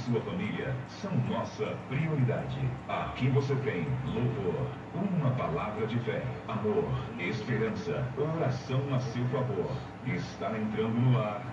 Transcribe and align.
E 0.00 0.02
sua 0.02 0.20
família 0.22 0.74
são 0.88 1.14
nossa 1.28 1.76
prioridade. 1.90 2.58
Aqui 2.88 3.28
você 3.28 3.54
tem 3.56 3.86
louvor, 4.06 4.66
uma 4.94 5.30
palavra 5.32 5.86
de 5.86 5.98
fé, 6.00 6.22
amor, 6.48 6.84
esperança, 7.18 8.02
oração 8.16 8.82
a 8.94 8.98
seu 8.98 9.26
favor. 9.28 9.70
Está 10.06 10.56
entrando 10.56 10.94
no 10.94 11.18
ar. 11.18 11.44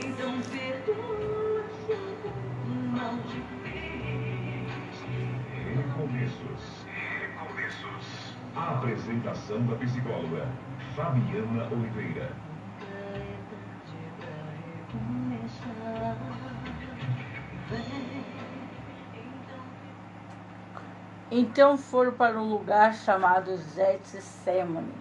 Então 0.00 0.40
perdoa 0.52 1.47
A 8.58 8.74
apresentação 8.74 9.64
da 9.66 9.76
psicóloga 9.76 10.48
Fabiana 10.96 11.68
Oliveira. 11.70 12.32
Então 21.30 21.78
foram 21.78 22.12
para 22.12 22.40
um 22.40 22.48
lugar 22.48 22.94
chamado 22.94 23.56
Getsemane. 23.74 24.92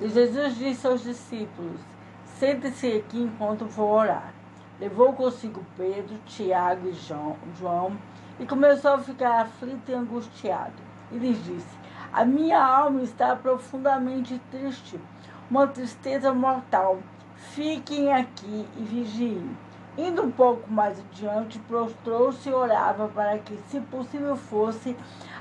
E 0.00 0.08
Jesus 0.08 0.56
disse 0.56 0.86
aos 0.86 1.02
discípulos: 1.02 1.80
Sente-se 2.24 2.98
aqui 2.98 3.20
enquanto 3.20 3.66
vou 3.66 3.90
orar. 3.90 4.32
Levou 4.78 5.12
consigo 5.12 5.66
Pedro, 5.76 6.16
Tiago 6.26 6.88
e 6.88 6.92
João 6.92 7.98
e 8.38 8.46
começou 8.46 8.92
a 8.92 8.98
ficar 8.98 9.42
aflito 9.42 9.90
e 9.90 9.94
angustiado. 9.94 10.80
E 11.10 11.18
lhes 11.18 11.44
disse: 11.44 11.81
A 12.12 12.26
minha 12.26 12.62
alma 12.62 13.00
está 13.00 13.34
profundamente 13.34 14.38
triste, 14.50 15.00
uma 15.50 15.66
tristeza 15.66 16.34
mortal. 16.34 16.98
Fiquem 17.36 18.12
aqui 18.12 18.68
e 18.76 18.82
vigiem. 18.82 19.56
Indo 19.96 20.22
um 20.22 20.30
pouco 20.30 20.70
mais 20.70 21.00
adiante, 21.00 21.58
prostrou-se 21.60 22.46
e 22.50 22.52
orava 22.52 23.08
para 23.08 23.38
que, 23.38 23.56
se 23.68 23.80
possível 23.80 24.36
fosse, 24.36 24.94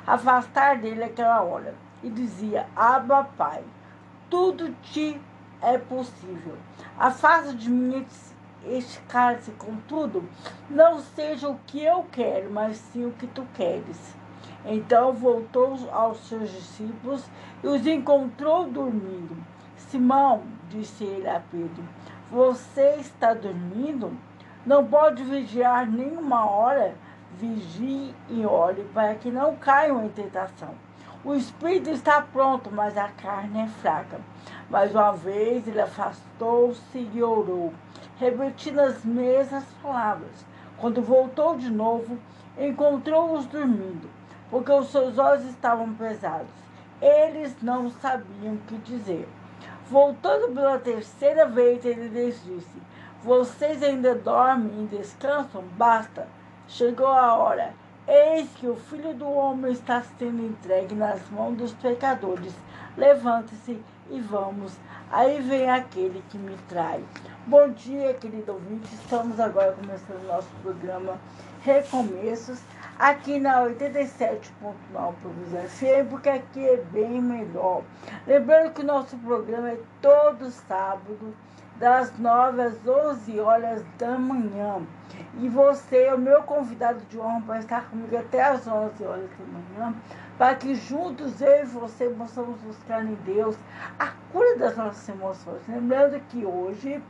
afastar 0.08 0.78
dele 0.78 1.04
aquela 1.04 1.42
hora. 1.42 1.76
E 2.02 2.10
dizia: 2.10 2.66
Abba, 2.74 3.26
Pai, 3.38 3.62
tudo 4.30 4.74
te 4.81 5.20
é 5.62 5.78
possível. 5.78 6.58
Afasta 6.98 7.54
de 7.54 7.70
mim 7.70 8.06
este 8.66 9.02
cálice, 9.10 9.52
contudo, 9.52 10.24
não 10.70 11.00
seja 11.00 11.50
o 11.50 11.60
que 11.68 11.84
eu 11.84 12.06
quero, 12.10 12.50
mas 12.50 12.78
sim 12.78 13.06
o 13.06 13.12
que 13.12 13.28
tu 13.28 13.46
queres. 13.56 14.21
Então 14.66 15.14
voltou 15.14 15.76
aos 15.92 16.20
seus 16.28 16.52
discípulos 16.52 17.30
e 17.64 17.68
os 17.68 17.86
encontrou 17.88 18.68
dormindo. 18.68 19.36
Simão, 19.76 20.44
disse 20.70 21.04
ele 21.04 21.28
a 21.28 21.42
Pedro, 21.52 21.84
você 22.30 22.96
está 23.00 23.34
dormindo? 23.34 24.12
Não 24.66 24.86
pode 24.86 25.24
vigiar 25.24 25.90
nem 25.90 26.16
uma 26.16 26.50
hora? 26.50 26.96
Vigie 27.38 28.14
e 28.30 28.46
ore 28.46 28.84
para 28.94 29.16
que 29.16 29.32
não 29.32 29.56
caiam 29.56 30.06
em 30.06 30.10
tentação. 30.10 30.76
O 31.24 31.36
espírito 31.36 31.90
está 31.90 32.22
pronto, 32.22 32.72
mas 32.72 32.98
a 32.98 33.08
carne 33.08 33.62
é 33.62 33.68
fraca. 33.68 34.20
Mais 34.70 34.92
uma 34.94 35.12
vez 35.12 35.68
ele 35.68 35.80
afastou-se 35.80 37.10
e 37.14 37.22
orou, 37.22 37.74
repetindo 38.18 38.80
as 38.80 39.04
mesmas 39.04 39.66
palavras. 39.84 40.46
Quando 40.78 41.02
voltou 41.02 41.58
de 41.58 41.70
novo, 41.70 42.18
encontrou-os 42.58 43.46
dormindo, 43.46 44.10
porque 44.51 44.72
os 44.72 44.91
seus 44.91 45.17
olhos 45.17 45.45
estavam 45.45 45.94
pesados. 45.95 46.51
Eles 47.01 47.56
não 47.62 47.89
sabiam 47.89 48.53
o 48.53 48.57
que 48.67 48.78
dizer. 48.79 49.28
Voltando 49.89 50.53
pela 50.53 50.78
terceira 50.78 51.47
vez, 51.47 51.84
ele 51.84 52.09
lhes 52.09 52.44
disse: 52.44 52.81
Vocês 53.23 53.81
ainda 53.81 54.13
dormem 54.13 54.84
e 54.84 54.95
descansam? 54.97 55.63
Basta, 55.78 56.28
chegou 56.67 57.07
a 57.07 57.35
hora. 57.35 57.73
Eis 58.07 58.50
que 58.56 58.67
o 58.67 58.75
filho 58.75 59.13
do 59.13 59.29
homem 59.29 59.72
está 59.72 60.03
sendo 60.19 60.45
entregue 60.45 60.94
nas 60.94 61.29
mãos 61.29 61.56
dos 61.56 61.72
pecadores. 61.73 62.53
Levante-se 62.97 63.81
e 64.09 64.19
vamos. 64.19 64.75
Aí 65.12 65.41
vem 65.41 65.69
aquele 65.69 66.23
que 66.29 66.38
me 66.38 66.56
trai. 66.68 67.03
Bom 67.47 67.69
dia, 67.69 68.13
querido 68.13 68.53
ouvinte. 68.53 68.94
Estamos 68.95 69.39
agora 69.39 69.73
começando 69.73 70.23
o 70.23 70.28
nosso 70.28 70.50
programa 70.62 71.18
Recomeços, 71.63 72.59
aqui 73.01 73.39
na 73.39 73.63
87.9 73.63 74.44
Provisão 75.22 75.62
FM, 75.63 76.09
porque 76.12 76.29
aqui 76.29 76.69
é 76.69 76.78
bem 76.78 77.19
melhor. 77.19 77.81
Lembrando 78.28 78.73
que 78.73 78.81
o 78.81 78.85
nosso 78.85 79.17
programa 79.17 79.72
é 79.72 79.78
todo 80.00 80.51
sábado, 80.51 81.35
das 81.78 82.16
9 82.19 82.62
às 82.62 82.88
11 82.88 83.39
horas 83.39 83.84
da 83.97 84.19
manhã. 84.19 84.85
E 85.39 85.50
você 85.50 86.03
é 86.03 86.13
o 86.13 86.19
meu 86.19 86.44
convidado 86.44 87.00
de 87.09 87.17
honra 87.17 87.41
para 87.41 87.59
estar 87.59 87.89
comigo 87.89 88.16
até 88.16 88.44
às 88.44 88.67
11 88.67 89.03
horas 89.03 89.29
da 89.31 89.79
manhã, 89.79 89.95
para 90.38 90.53
que 90.53 90.75
juntos 90.75 91.41
eu 91.41 91.63
e 91.63 91.66
você 91.66 92.07
possamos 92.09 92.59
buscar 92.62 93.03
em 93.03 93.16
Deus 93.25 93.56
a 93.97 94.09
cura 94.31 94.57
das 94.59 94.78
nossas 94.78 95.09
emoções. 95.09 95.62
Lembrando 95.68 96.19
que 96.29 96.45
hoje 96.45 97.01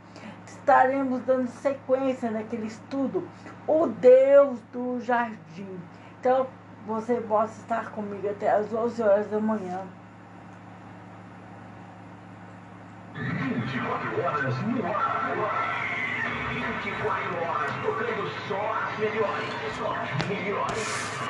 estaremos 0.51 1.21
dando 1.21 1.47
sequência 1.47 2.29
naquele 2.29 2.67
estudo, 2.67 3.27
o 3.67 3.87
Deus 3.87 4.59
do 4.71 4.99
Jardim. 4.99 5.79
Então, 6.19 6.47
você 6.85 7.15
pode 7.15 7.51
estar 7.51 7.91
comigo 7.91 8.29
até 8.29 8.51
às 8.51 8.71
11 8.73 9.01
horas 9.01 9.27
da 9.29 9.39
manhã. 9.39 9.81
24 13.13 14.21
horas 14.21 14.61
no 14.63 14.85
ar. 14.85 15.71
24 16.53 17.37
horas 17.37 17.71
tocando 17.83 18.29
só 18.47 18.73
as 18.73 18.99
melhores. 18.99 19.49
Só 19.77 19.95
as 19.95 20.27
melhores. 20.27 21.20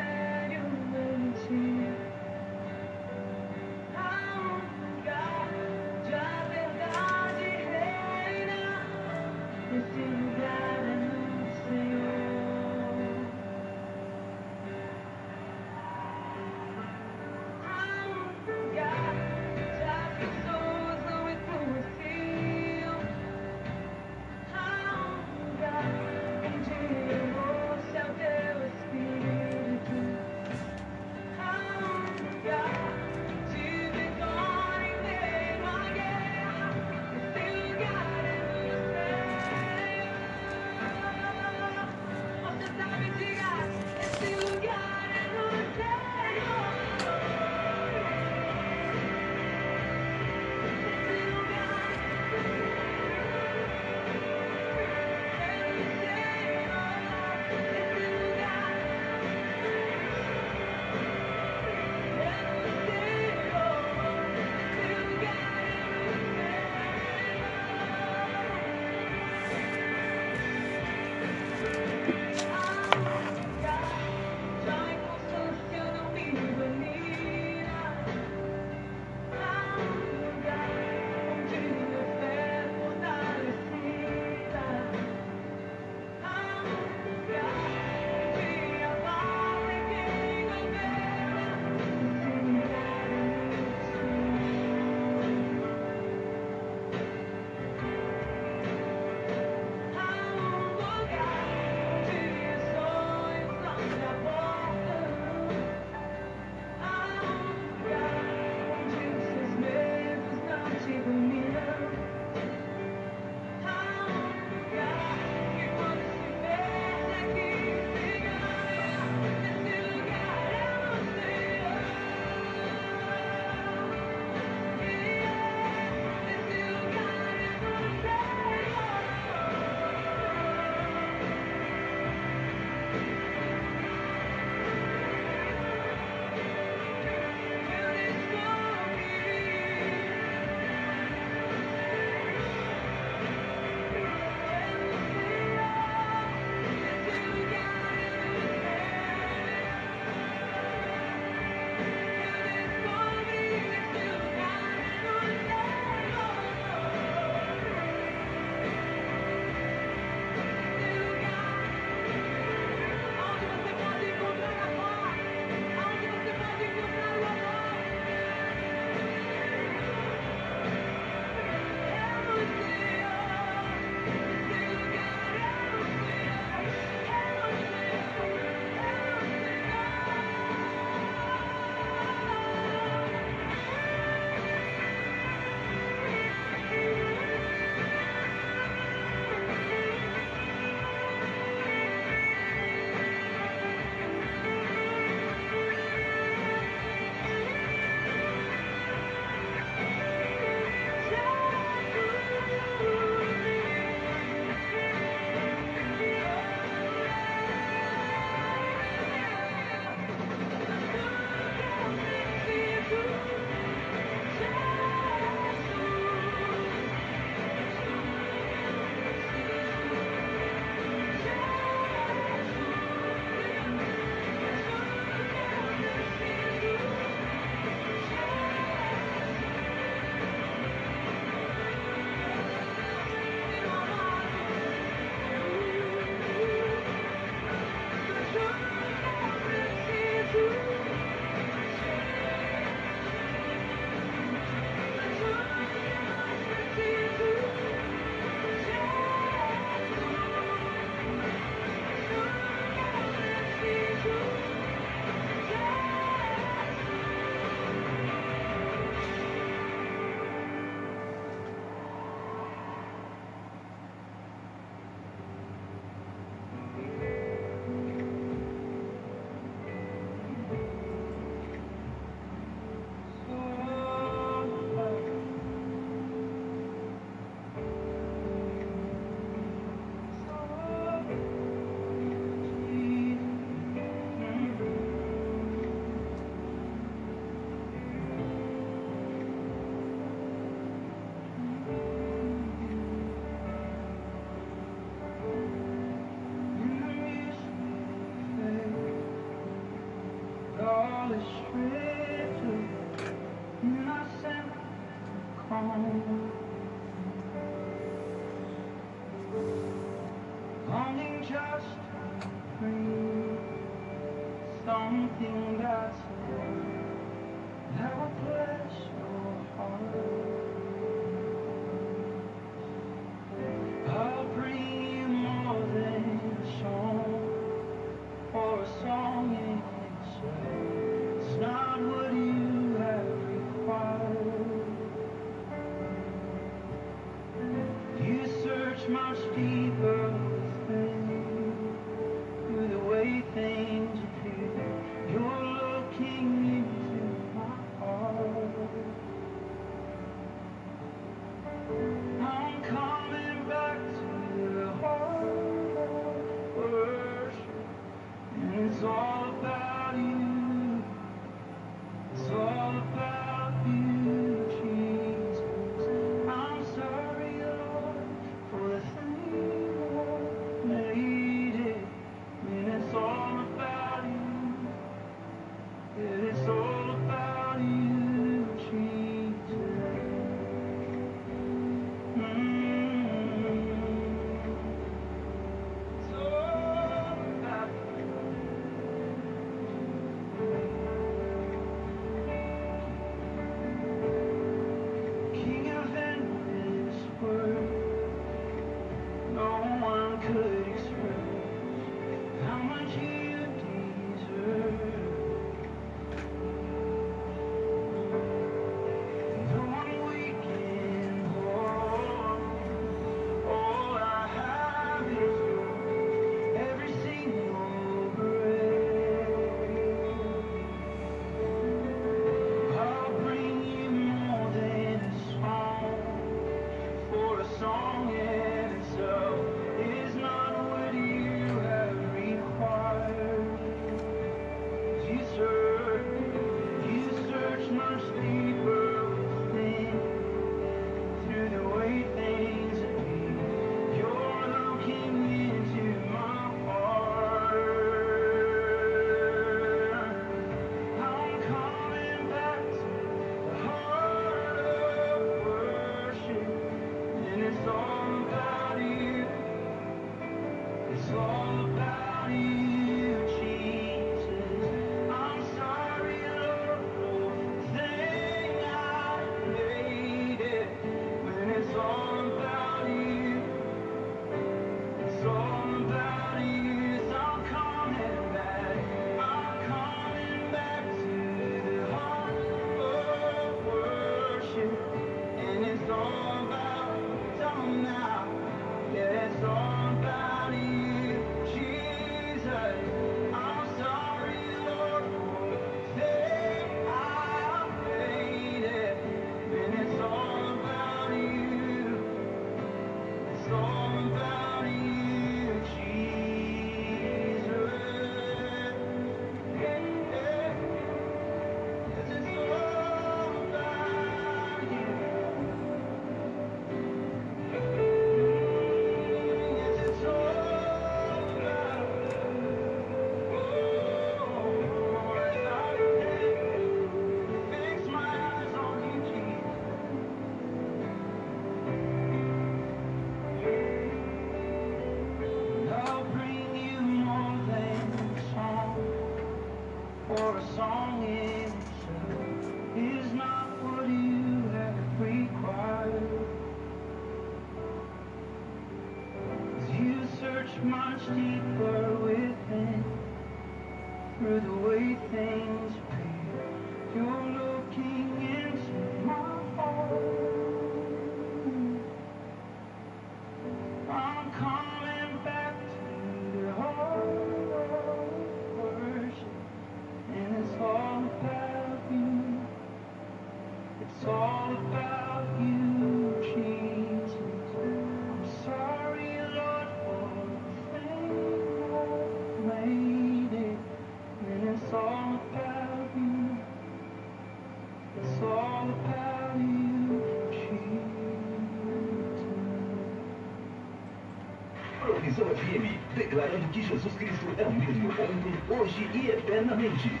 Hoje 598.48 598.88
e 598.94 599.10
eternamente. 599.10 600.00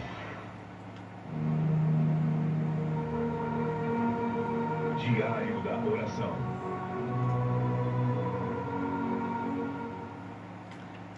Diário 4.98 5.62
da 5.62 5.76
Oração. 5.90 6.36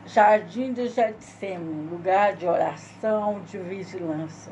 Jardim 0.07 0.73
do 0.73 0.89
Getsemane, 0.89 1.91
lugar 1.91 2.35
de 2.35 2.47
oração, 2.47 3.43
de 3.43 3.59
vigilância, 3.59 4.51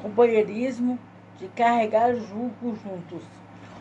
companheirismo, 0.00 0.98
de 1.38 1.48
carregar 1.48 2.14
jugo 2.14 2.74
juntos, 2.82 3.22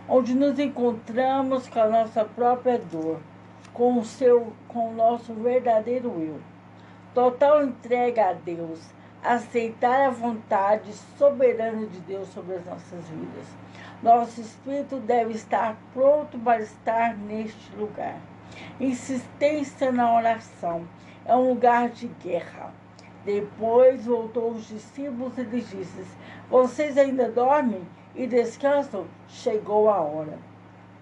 onde 0.10 0.36
nos 0.36 0.60
encontramos 0.60 1.70
com 1.70 1.80
a 1.80 1.88
nossa 1.88 2.26
própria 2.26 2.78
dor, 2.78 3.22
com 3.74 3.98
o, 3.98 4.04
seu, 4.04 4.52
com 4.68 4.90
o 4.90 4.94
nosso 4.94 5.34
verdadeiro 5.34 6.10
eu. 6.20 6.55
Total 7.16 7.64
entrega 7.64 8.32
a 8.32 8.34
Deus, 8.34 8.94
aceitar 9.24 10.08
a 10.08 10.10
vontade 10.10 10.92
soberana 11.18 11.86
de 11.86 12.02
Deus 12.02 12.28
sobre 12.28 12.56
as 12.56 12.66
nossas 12.66 13.08
vidas. 13.08 13.48
Nosso 14.04 14.42
espírito 14.42 14.98
deve 14.98 15.32
estar 15.32 15.78
pronto 15.94 16.38
para 16.38 16.62
estar 16.62 17.16
neste 17.16 17.74
lugar. 17.78 18.18
Insistência 18.82 19.94
na 19.94 20.14
oração 20.14 20.86
é 21.26 21.34
um 21.34 21.48
lugar 21.48 21.88
de 21.88 22.08
guerra. 22.22 22.74
Depois 23.24 24.06
voltou 24.06 24.52
os 24.52 24.68
discípulos 24.68 25.38
e 25.38 25.44
lhes 25.44 25.70
disse: 25.70 26.04
Vocês 26.50 26.98
ainda 26.98 27.30
dormem 27.30 27.88
e 28.14 28.28
descansam? 28.28 29.06
Chegou 29.30 29.90
a 29.90 30.02
hora. 30.02 30.38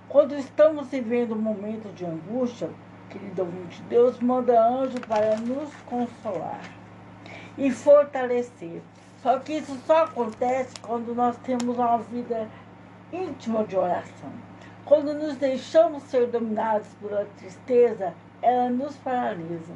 Quando 0.07 0.35
estamos 0.35 0.89
vivendo 0.89 1.33
um 1.33 1.41
momento 1.41 1.91
de 1.95 2.05
angústia, 2.05 2.69
querido 3.13 3.43
ouvinte, 3.43 3.81
Deus 3.83 4.19
manda 4.19 4.59
anjo 4.59 4.99
para 5.01 5.37
nos 5.37 5.71
consolar 5.85 6.61
e 7.55 7.69
fortalecer. 7.69 8.81
Só 9.21 9.37
que 9.39 9.53
isso 9.53 9.77
só 9.85 10.05
acontece 10.05 10.73
quando 10.81 11.13
nós 11.13 11.37
temos 11.37 11.77
uma 11.77 11.99
vida 11.99 12.49
íntima 13.11 13.63
de 13.63 13.77
oração. 13.77 14.31
Quando 14.83 15.13
nos 15.13 15.37
deixamos 15.37 16.03
ser 16.03 16.27
dominados 16.27 16.87
pela 16.99 17.25
tristeza, 17.37 18.13
ela 18.41 18.69
nos 18.69 18.97
paralisa. 18.97 19.73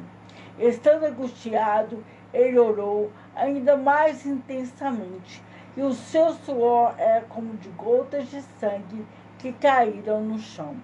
Estando 0.58 1.04
angustiado, 1.04 2.04
ele 2.34 2.58
orou 2.58 3.10
ainda 3.34 3.76
mais 3.76 4.26
intensamente, 4.26 5.40
e 5.76 5.82
o 5.82 5.94
seu 5.94 6.32
suor 6.32 6.92
era 6.98 7.24
como 7.26 7.56
de 7.56 7.68
gotas 7.70 8.28
de 8.28 8.42
sangue 8.60 9.06
que 9.38 9.52
caíram 9.52 10.20
no 10.20 10.38
chão. 10.38 10.76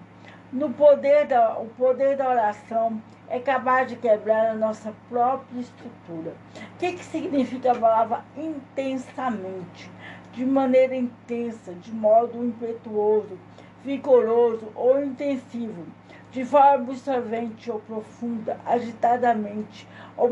No 0.55 0.69
poder 0.69 1.27
da, 1.27 1.59
o 1.59 1.65
poder 1.65 2.15
da 2.15 2.29
oração 2.29 3.01
é 3.27 3.39
capaz 3.39 3.89
de 3.89 3.97
quebrar 3.97 4.51
a 4.51 4.53
nossa 4.53 4.93
própria 5.09 5.59
estrutura. 5.59 6.33
O 6.55 6.77
que, 6.77 6.93
que 6.93 7.03
significa 7.03 7.73
a 7.73 7.75
palavra 7.75 8.23
intensamente? 8.37 9.91
De 10.31 10.45
maneira 10.45 10.95
intensa, 10.95 11.73
de 11.73 11.91
modo 11.91 12.41
impetuoso, 12.41 13.37
vigoroso 13.83 14.71
ou 14.75 15.03
intensivo 15.03 15.85
de 16.31 16.45
forma 16.45 16.89
absorvente 16.89 17.69
ou 17.69 17.81
profunda, 17.81 18.57
agitadamente 18.65 19.85
ou 20.15 20.29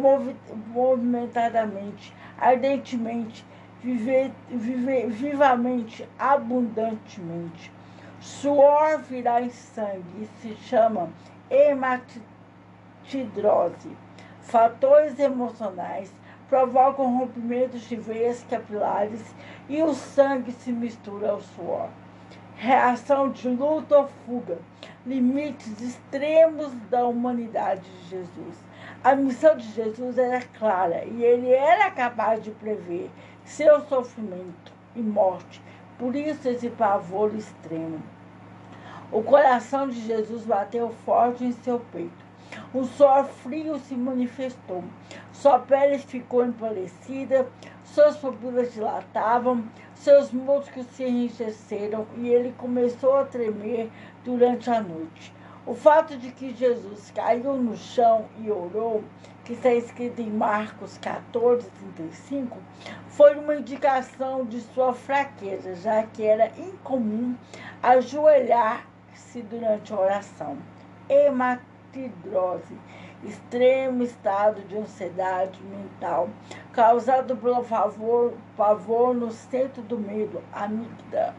movimentadamente, 0.68 2.15
ardentemente, 2.39 3.46
vive, 3.82 4.32
vive, 4.50 5.08
vivamente, 5.08 6.08
abundantemente. 6.18 7.74
Suor 8.24 9.00
virá 9.00 9.42
em 9.42 9.50
sangue 9.50 10.22
e 10.22 10.30
se 10.39 10.56
chama 10.56 11.10
hematidrose. 11.50 12.24
Fatores 14.39 15.20
emocionais 15.20 16.10
provocam 16.48 17.18
rompimentos 17.18 17.82
de 17.82 17.98
veias 17.98 18.42
capilares 18.50 19.36
e 19.68 19.84
o 19.84 19.94
sangue 19.94 20.53
se 20.53 20.72
mistura 20.72 21.32
ao 21.32 21.42
suor. 21.42 21.89
Reação 22.56 23.30
de 23.30 23.50
luta 23.50 23.98
ou 23.98 24.08
fuga 24.25 24.58
limites 25.06 25.82
extremos 25.82 26.71
da 26.89 27.06
humanidade 27.06 27.82
de 27.82 28.08
Jesus. 28.08 28.56
A 29.04 29.17
missão 29.17 29.58
de 29.58 29.69
Jesus 29.74 30.17
era 30.17 30.41
clara 30.58 31.04
e 31.04 31.21
ele 31.21 31.52
era 31.52 31.91
capaz 31.91 32.41
de 32.41 32.52
prever 32.52 33.12
seu 33.43 33.82
sofrimento 33.88 34.71
e 34.95 35.02
morte. 35.02 35.62
Por 36.00 36.15
isso, 36.15 36.48
esse 36.48 36.69
pavor 36.69 37.36
extremo. 37.36 38.12
O 39.13 39.21
coração 39.21 39.88
de 39.88 40.02
Jesus 40.08 40.43
bateu 40.43 40.89
forte 41.06 41.45
em 41.45 41.52
seu 41.52 41.80
peito. 41.91 42.26
Um 42.73 42.84
suor 42.84 43.26
frio 43.26 43.78
se 43.78 43.93
manifestou. 43.93 44.84
Sua 45.32 45.60
pele 45.60 45.99
ficou 45.99 46.43
empalecida, 46.43 47.47
suas 47.84 48.17
pupilas 48.17 48.73
dilatavam, 48.73 49.65
seus 49.93 50.32
músculos 50.32 50.88
se 50.88 51.04
enrijeceram 51.04 52.08
e 52.17 52.28
ele 52.28 52.56
começou 52.58 53.17
a 53.17 53.26
tremer 53.26 53.91
durante 54.26 54.71
a 54.71 54.82
noite. 54.82 55.32
O 55.63 55.76
fato 55.76 56.17
de 56.17 56.32
que 56.32 56.52
Jesus 56.56 57.12
caiu 57.12 57.54
no 57.54 57.78
chão 57.78 58.26
e 58.39 58.49
orou, 58.49 59.04
que 59.45 59.54
está 59.54 59.71
escrito 59.71 60.21
em 60.23 60.32
Marcos 60.32 60.97
14, 60.97 61.69
35, 61.69 62.58
foi 63.10 63.36
uma 63.36 63.54
indicação 63.54 64.43
de 64.43 64.60
sua 64.60 64.91
fraqueza, 64.91 65.76
já 65.76 66.02
que 66.02 66.23
era 66.23 66.52
incomum 66.58 67.36
durante 69.41 69.91
a 69.91 70.00
oração. 70.00 70.58
Hematidrose, 71.10 72.78
extremo 73.24 74.04
estado 74.04 74.62
de 74.67 74.78
ansiedade 74.78 75.60
mental, 75.63 76.30
causado 76.72 77.36
pelo 77.36 77.63
pavor, 77.63 78.34
pavor 78.56 79.13
no 79.13 79.32
centro 79.32 79.82
do 79.82 79.98
medo, 79.98 80.41
amígdala 80.54 81.34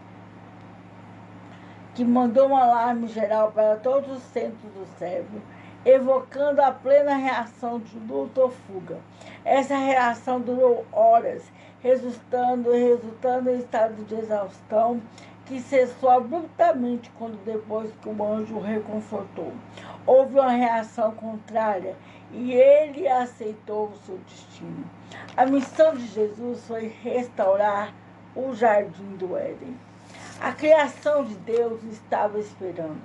que 1.95 2.05
mandou 2.05 2.49
um 2.49 2.57
alarme 2.57 3.07
geral 3.07 3.53
para 3.53 3.77
todos 3.77 4.17
os 4.17 4.23
centros 4.25 4.73
do 4.73 4.85
cérebro, 4.99 5.41
evocando 5.85 6.61
a 6.61 6.73
plena 6.73 7.15
reação 7.15 7.79
de 7.79 7.97
luta 7.99 8.41
ou 8.41 8.51
fuga. 8.51 8.99
Essa 9.45 9.77
reação 9.77 10.41
durou 10.41 10.85
horas, 10.93 11.45
resultando, 11.81 12.73
resultando 12.73 13.51
em 13.51 13.59
estado 13.59 14.05
de 14.07 14.15
exaustão 14.15 15.01
que 15.47 15.61
cessou 15.61 16.11
abruptamente 16.11 17.11
quando 17.19 17.43
depois 17.45 17.91
que 18.01 18.09
o 18.09 18.25
anjo 18.25 18.57
o 18.57 18.61
reconfortou. 18.61 19.53
Houve 20.07 20.39
uma 20.39 20.51
reação 20.51 21.13
contrária 21.13 21.97
e 22.33 22.53
ele 22.53 23.07
aceitou 23.07 23.89
o 23.89 23.97
seu 23.99 24.19
destino. 24.19 24.85
A 25.37 25.47
missão 25.47 25.95
de 25.95 26.07
Jesus 26.07 26.67
foi 26.67 26.89
restaurar 27.03 27.93
o 28.35 28.55
jardim 28.55 29.17
do 29.17 29.37
Éden. 29.37 29.77
A 30.41 30.53
criação 30.53 31.25
de 31.25 31.35
Deus 31.37 31.83
estava 31.85 32.39
esperando. 32.39 33.01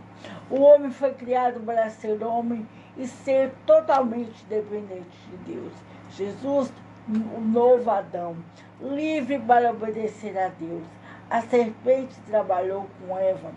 O 0.49 0.61
homem 0.61 0.91
foi 0.91 1.13
criado 1.13 1.59
para 1.59 1.89
ser 1.89 2.23
homem 2.23 2.67
e 2.97 3.07
ser 3.07 3.51
totalmente 3.65 4.43
dependente 4.45 5.17
de 5.29 5.53
Deus. 5.53 5.71
Jesus, 6.11 6.73
o 7.07 7.39
novo 7.39 7.89
Adão, 7.89 8.35
livre 8.81 9.39
para 9.39 9.71
obedecer 9.71 10.37
a 10.37 10.49
Deus. 10.49 10.83
A 11.29 11.41
serpente 11.41 12.19
trabalhou 12.21 12.87
com 12.99 13.15
Eva 13.15 13.51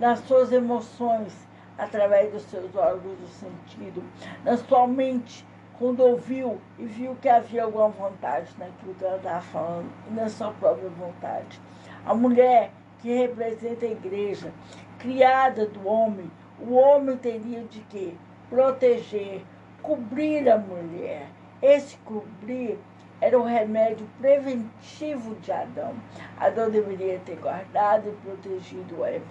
nas 0.00 0.20
suas 0.20 0.50
emoções, 0.50 1.32
através 1.76 2.32
dos 2.32 2.42
seus 2.44 2.74
órgãos 2.74 3.18
do 3.18 3.28
sentido, 3.28 4.02
na 4.42 4.56
sua 4.56 4.86
mente, 4.86 5.46
quando 5.78 6.00
ouviu 6.00 6.58
e 6.78 6.86
viu 6.86 7.14
que 7.20 7.28
havia 7.28 7.64
alguma 7.64 7.88
vontade 7.88 8.50
naquilo 8.58 8.94
que 8.94 9.04
ela 9.04 9.16
estava 9.16 9.42
falando, 9.42 9.90
e 10.08 10.14
na 10.14 10.28
sua 10.30 10.52
própria 10.52 10.88
vontade. 10.88 11.60
A 12.06 12.14
mulher 12.14 12.70
que 13.00 13.12
representa 13.14 13.84
a 13.84 13.90
igreja, 13.90 14.50
criada 14.98 15.66
do 15.66 15.86
homem, 15.86 16.30
o 16.58 16.74
homem 16.74 17.16
teria 17.18 17.62
de 17.64 17.80
quê? 17.90 18.14
Proteger, 18.48 19.44
cobrir 19.82 20.48
a 20.48 20.56
mulher. 20.56 21.26
Esse 21.60 21.96
cobrir 21.98 22.78
era 23.22 23.38
o 23.38 23.44
remédio 23.44 24.04
preventivo 24.20 25.36
de 25.36 25.52
Adão. 25.52 25.94
Adão 26.36 26.68
deveria 26.68 27.20
ter 27.20 27.36
guardado 27.36 28.08
e 28.08 28.26
protegido 28.26 29.04
Eva. 29.04 29.24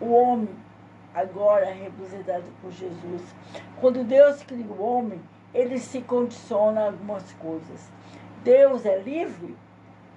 O 0.00 0.12
homem, 0.12 0.48
agora 1.12 1.72
representado 1.72 2.44
por 2.62 2.70
Jesus, 2.70 3.22
quando 3.80 4.04
Deus 4.04 4.44
cria 4.44 4.64
o 4.64 4.80
homem, 4.80 5.20
ele 5.52 5.76
se 5.80 6.00
condiciona 6.02 6.82
a 6.82 6.86
algumas 6.86 7.32
coisas. 7.32 7.90
Deus 8.44 8.86
é 8.86 8.96
livre, 8.98 9.56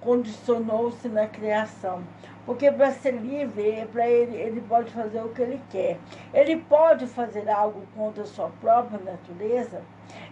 condicionou-se 0.00 1.08
na 1.08 1.26
criação. 1.26 2.04
Porque 2.46 2.70
para 2.70 2.92
ser 2.92 3.14
livre, 3.14 3.88
para 3.92 4.08
ele, 4.08 4.36
ele 4.36 4.60
pode 4.60 4.92
fazer 4.92 5.20
o 5.20 5.30
que 5.30 5.42
ele 5.42 5.60
quer. 5.68 5.98
Ele 6.32 6.58
pode 6.58 7.08
fazer 7.08 7.50
algo 7.50 7.82
contra 7.96 8.22
a 8.22 8.26
sua 8.26 8.50
própria 8.60 9.00
natureza. 9.00 9.82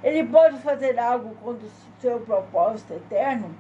Ele 0.03 0.25
pode 0.25 0.59
fazer 0.59 0.99
algo 0.99 1.35
contra 1.37 1.67
o 1.67 2.01
seu 2.01 2.21
propósito 2.21 2.95
eterno, 2.95 3.55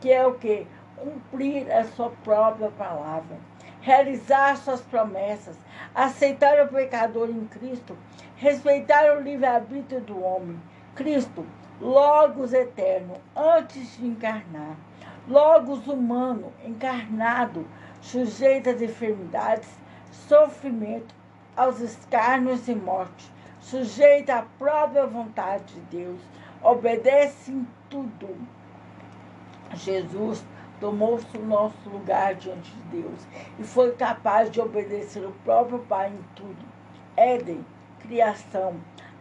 que 0.00 0.10
é 0.10 0.26
o 0.26 0.34
que? 0.34 0.66
Cumprir 0.96 1.70
a 1.70 1.84
sua 1.84 2.10
própria 2.22 2.70
palavra. 2.70 3.36
Realizar 3.80 4.56
suas 4.56 4.80
promessas, 4.80 5.56
aceitar 5.92 6.64
o 6.64 6.68
pecador 6.68 7.28
em 7.28 7.44
Cristo, 7.46 7.98
respeitar 8.36 9.16
o 9.16 9.20
livre-arbítrio 9.20 10.00
do 10.00 10.22
homem. 10.22 10.60
Cristo, 10.94 11.44
Logos 11.80 12.52
eterno, 12.52 13.16
antes 13.34 13.96
de 13.96 14.06
encarnar. 14.06 14.76
Logos 15.26 15.88
humano, 15.88 16.52
encarnado, 16.64 17.66
sujeito 18.00 18.70
às 18.70 18.80
enfermidades, 18.80 19.68
sofrimento, 20.28 21.12
aos 21.56 21.80
escárnios 21.80 22.68
e 22.68 22.74
morte, 22.74 23.31
sujeito 23.62 24.30
à 24.30 24.42
própria 24.58 25.06
vontade 25.06 25.72
de 25.74 25.80
Deus, 25.96 26.20
obedece 26.62 27.52
em 27.52 27.66
tudo. 27.88 28.28
Jesus 29.74 30.44
tomou 30.80 31.18
o 31.34 31.38
nosso 31.46 31.88
lugar 31.88 32.34
diante 32.34 32.70
de 32.72 33.02
Deus 33.02 33.26
e 33.58 33.62
foi 33.62 33.92
capaz 33.92 34.50
de 34.50 34.60
obedecer 34.60 35.24
o 35.24 35.32
próprio 35.44 35.78
Pai 35.78 36.10
em 36.10 36.22
tudo. 36.34 36.64
Éden, 37.16 37.64
criação, 38.00 38.74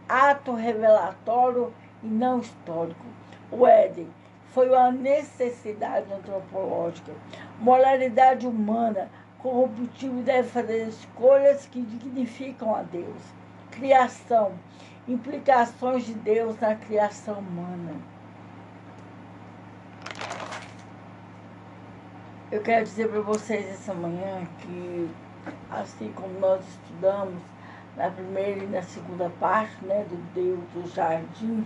ato 0.09 0.53
revelatório 0.53 1.71
e 2.03 2.07
não 2.07 2.39
histórico. 2.39 3.05
O 3.51 3.67
Éden 3.67 4.07
foi 4.47 4.69
uma 4.69 4.91
necessidade 4.91 6.11
antropológica. 6.11 7.13
Moralidade 7.59 8.47
humana, 8.47 9.09
corruptível 9.37 10.23
deve 10.23 10.49
fazer 10.49 10.87
escolhas 10.87 11.67
que 11.67 11.81
dignificam 11.81 12.75
a 12.75 12.81
Deus. 12.81 13.40
Criação, 13.71 14.53
implicações 15.07 16.05
de 16.05 16.13
Deus 16.13 16.59
na 16.59 16.75
criação 16.75 17.39
humana. 17.39 17.93
Eu 22.51 22.61
quero 22.61 22.83
dizer 22.83 23.07
para 23.09 23.21
vocês 23.21 23.65
essa 23.65 23.93
manhã 23.93 24.45
que, 24.59 25.09
assim 25.69 26.11
como 26.13 26.37
nós 26.39 26.61
estudamos 26.67 27.41
na 27.95 28.11
primeira 28.11 28.63
e 28.63 28.67
na 28.67 28.81
segunda 28.81 29.29
parte 29.39 29.83
né, 29.85 30.05
do 30.09 30.17
Deus 30.33 30.59
do 30.73 30.93
Jardim, 30.93 31.65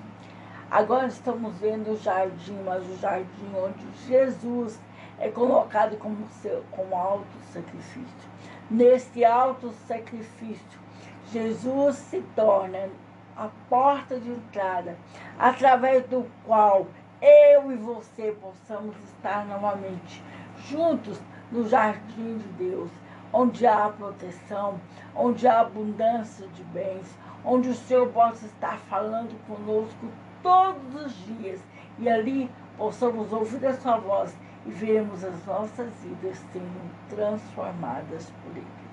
agora 0.70 1.08
estamos 1.08 1.58
vendo 1.58 1.92
o 1.92 1.98
jardim, 1.98 2.62
mas 2.64 2.88
o 2.88 2.98
jardim 2.98 3.52
onde 3.56 4.08
Jesus 4.08 4.80
é 5.20 5.30
colocado 5.30 5.98
como, 5.98 6.18
seu, 6.42 6.64
como 6.72 6.96
alto 6.96 7.38
sacrifício. 7.52 8.30
Neste 8.70 9.26
alto 9.26 9.72
sacrifício, 9.88 10.85
Jesus 11.32 11.96
se 11.96 12.22
torna 12.36 12.90
a 13.36 13.50
porta 13.70 14.20
de 14.20 14.32
entrada, 14.32 14.96
através 15.38 16.06
do 16.08 16.26
qual 16.46 16.88
eu 17.22 17.72
e 17.72 17.76
você 17.76 18.36
possamos 18.42 18.96
estar 19.04 19.46
novamente 19.46 20.24
juntos 20.68 21.20
no 21.52 21.68
jardim 21.68 22.38
de 22.38 22.48
Deus, 22.50 22.90
onde 23.34 23.66
há 23.66 23.90
proteção, 23.90 24.80
onde 25.16 25.48
há 25.48 25.62
abundância 25.62 26.48
de 26.50 26.64
bens, 26.66 27.08
onde 27.44 27.70
o 27.70 27.76
Senhor 27.76 28.08
possa 28.10 28.46
estar 28.46 28.78
falando 28.90 29.36
conosco 29.48 30.08
todos 30.42 31.06
os 31.06 31.14
dias 31.26 31.60
e 32.00 32.08
ali 32.08 32.50
possamos 32.78 33.34
ouvir 33.34 33.66
a 33.66 33.74
sua 33.74 33.98
voz 33.98 34.36
e 34.66 34.70
vermos 34.70 35.24
as 35.24 35.46
nossas 35.46 35.92
vidas 36.04 36.38
sendo 36.52 36.92
transformadas 37.10 38.32
por 38.44 38.56
Ele. 38.56 38.85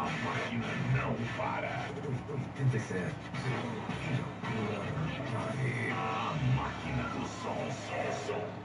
A 0.00 0.04
máquina 0.04 0.66
não 0.96 1.14
para. 1.36 1.84
87. 2.56 3.14
A 5.92 6.34
máquina 6.56 7.02
do 7.02 7.28
som. 7.28 7.70
som, 7.70 8.26
som. 8.26 8.59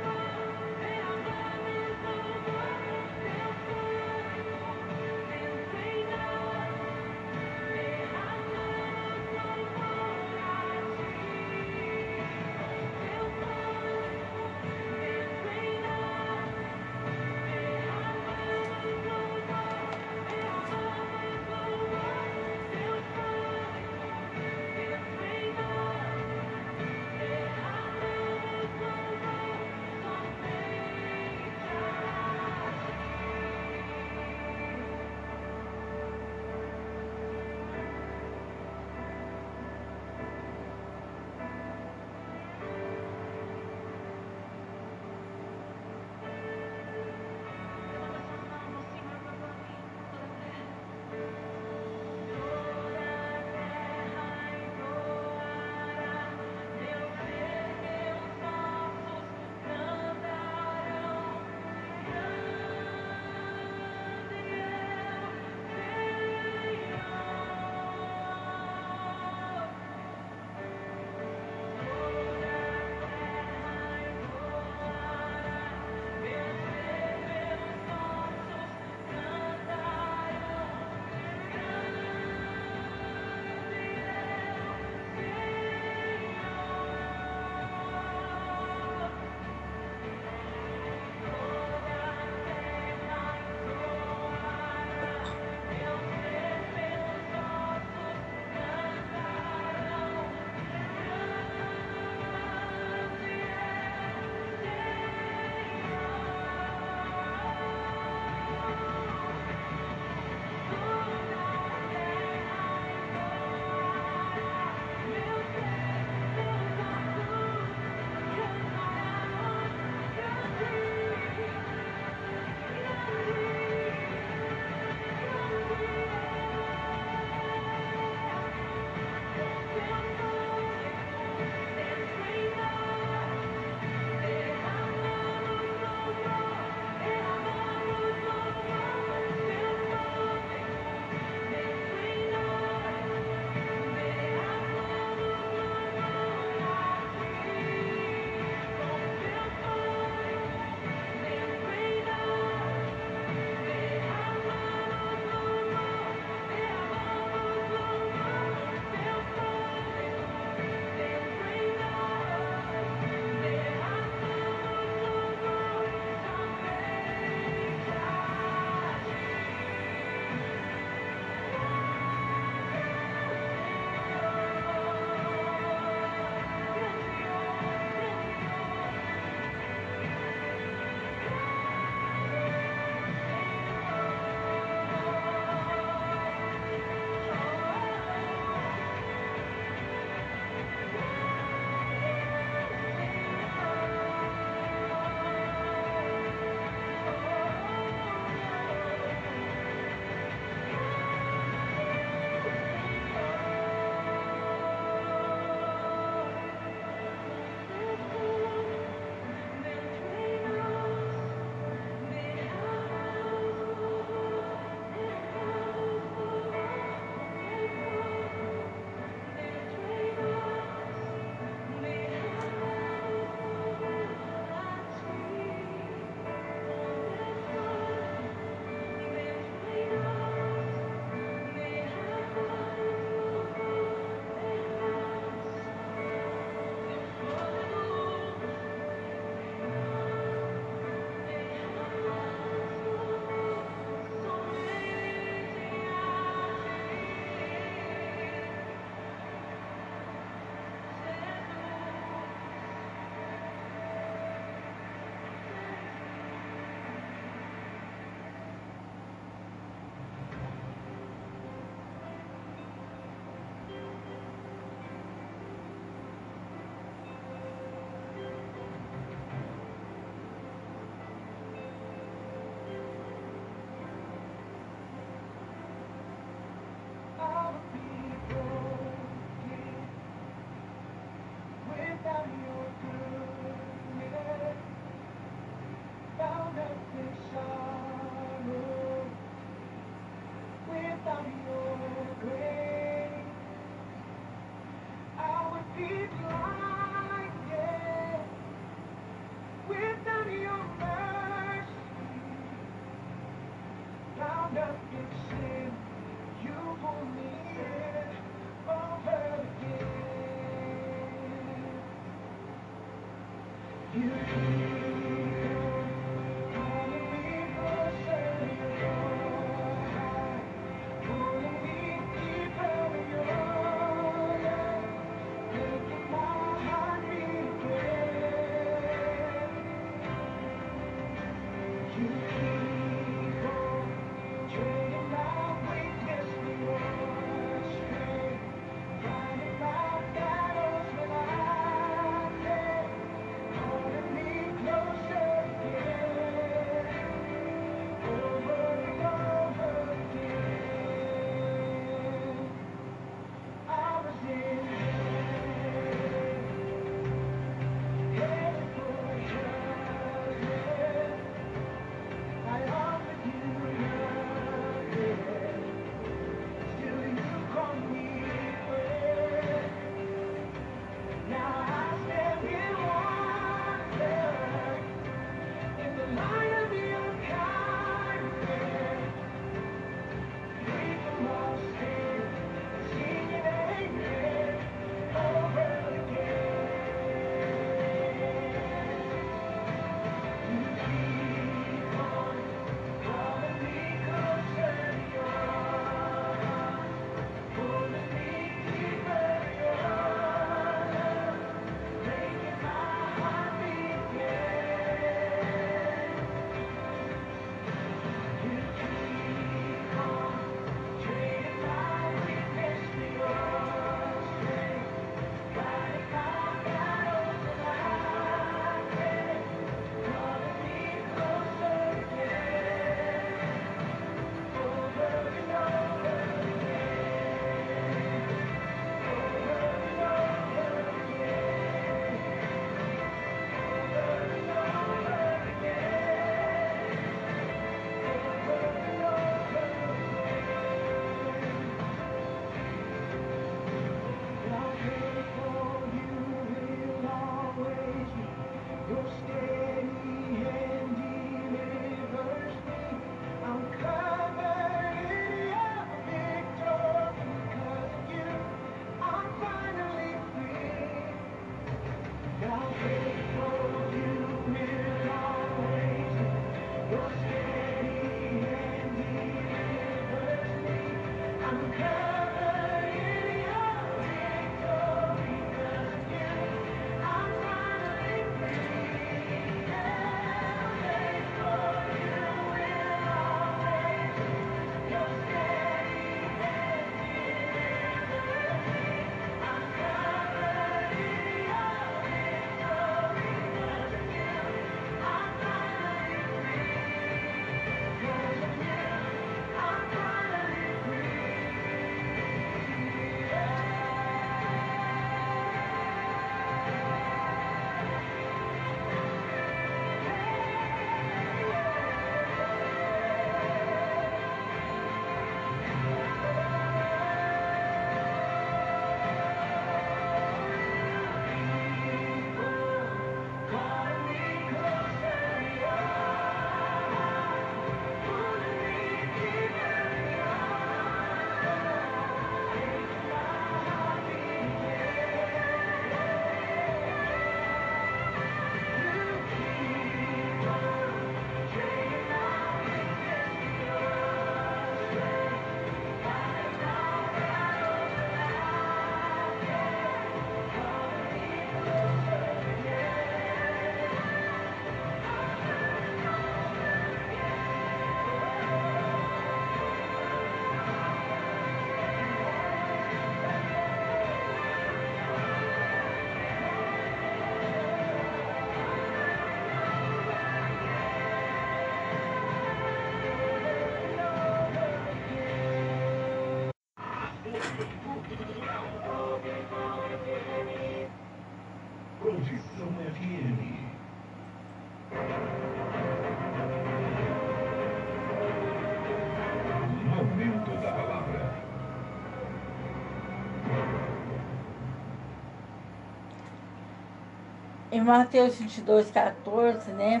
Em 597.76 597.80
Mateus 597.82 598.36
22, 598.36 598.90
14, 598.90 599.70
né? 599.72 600.00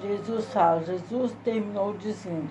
Jesus 0.00 0.46
fala, 0.46 0.82
Jesus 0.82 1.30
terminou 1.44 1.92
dizendo, 1.92 2.48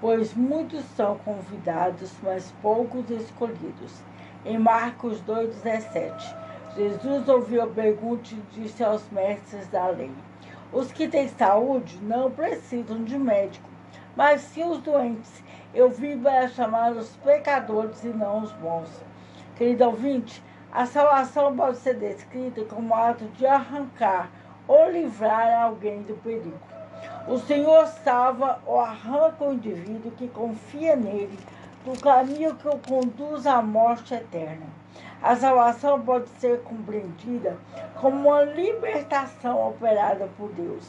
pois 0.00 0.34
muitos 0.34 0.84
são 0.96 1.16
convidados, 1.18 2.12
mas 2.20 2.52
poucos 2.60 3.08
escolhidos. 3.08 4.02
Em 4.44 4.58
Marcos 4.58 5.22
2,17, 5.22 6.34
Jesus 6.74 7.28
ouviu 7.28 7.62
a 7.62 7.68
pergunta 7.68 8.30
e 8.34 8.60
disse 8.60 8.82
aos 8.82 9.08
mestres 9.10 9.68
da 9.68 9.86
lei: 9.86 10.10
Os 10.72 10.90
que 10.90 11.06
têm 11.06 11.28
saúde 11.28 11.96
não 12.02 12.28
precisam 12.28 13.04
de 13.04 13.16
médico, 13.16 13.70
mas 14.16 14.40
sim 14.40 14.64
os 14.64 14.78
doentes. 14.78 15.44
Eu 15.72 15.90
vim 15.90 16.18
para 16.18 16.48
chamar 16.48 16.90
os 16.90 17.14
pecadores 17.18 18.02
e 18.02 18.08
não 18.08 18.42
os 18.42 18.50
bons. 18.50 18.90
Querido 19.54 19.84
ouvinte, 19.84 20.42
a 20.76 20.84
salvação 20.84 21.56
pode 21.56 21.78
ser 21.78 21.94
descrita 21.94 22.62
como 22.66 22.94
ato 22.94 23.24
de 23.28 23.46
arrancar 23.46 24.28
ou 24.68 24.90
livrar 24.90 25.62
alguém 25.62 26.02
do 26.02 26.12
perigo. 26.16 26.52
O 27.26 27.38
Senhor 27.38 27.86
salva 27.86 28.60
ou 28.66 28.78
arranca 28.78 29.42
o 29.42 29.54
indivíduo 29.54 30.10
que 30.10 30.28
confia 30.28 30.94
nele 30.94 31.38
do 31.82 31.98
caminho 31.98 32.56
que 32.56 32.68
o 32.68 32.78
conduz 32.78 33.46
à 33.46 33.62
morte 33.62 34.12
eterna. 34.12 34.66
A 35.22 35.34
salvação 35.34 35.98
pode 36.02 36.28
ser 36.28 36.60
compreendida 36.60 37.56
como 37.98 38.28
uma 38.28 38.42
libertação 38.42 39.68
operada 39.70 40.28
por 40.36 40.52
Deus. 40.52 40.86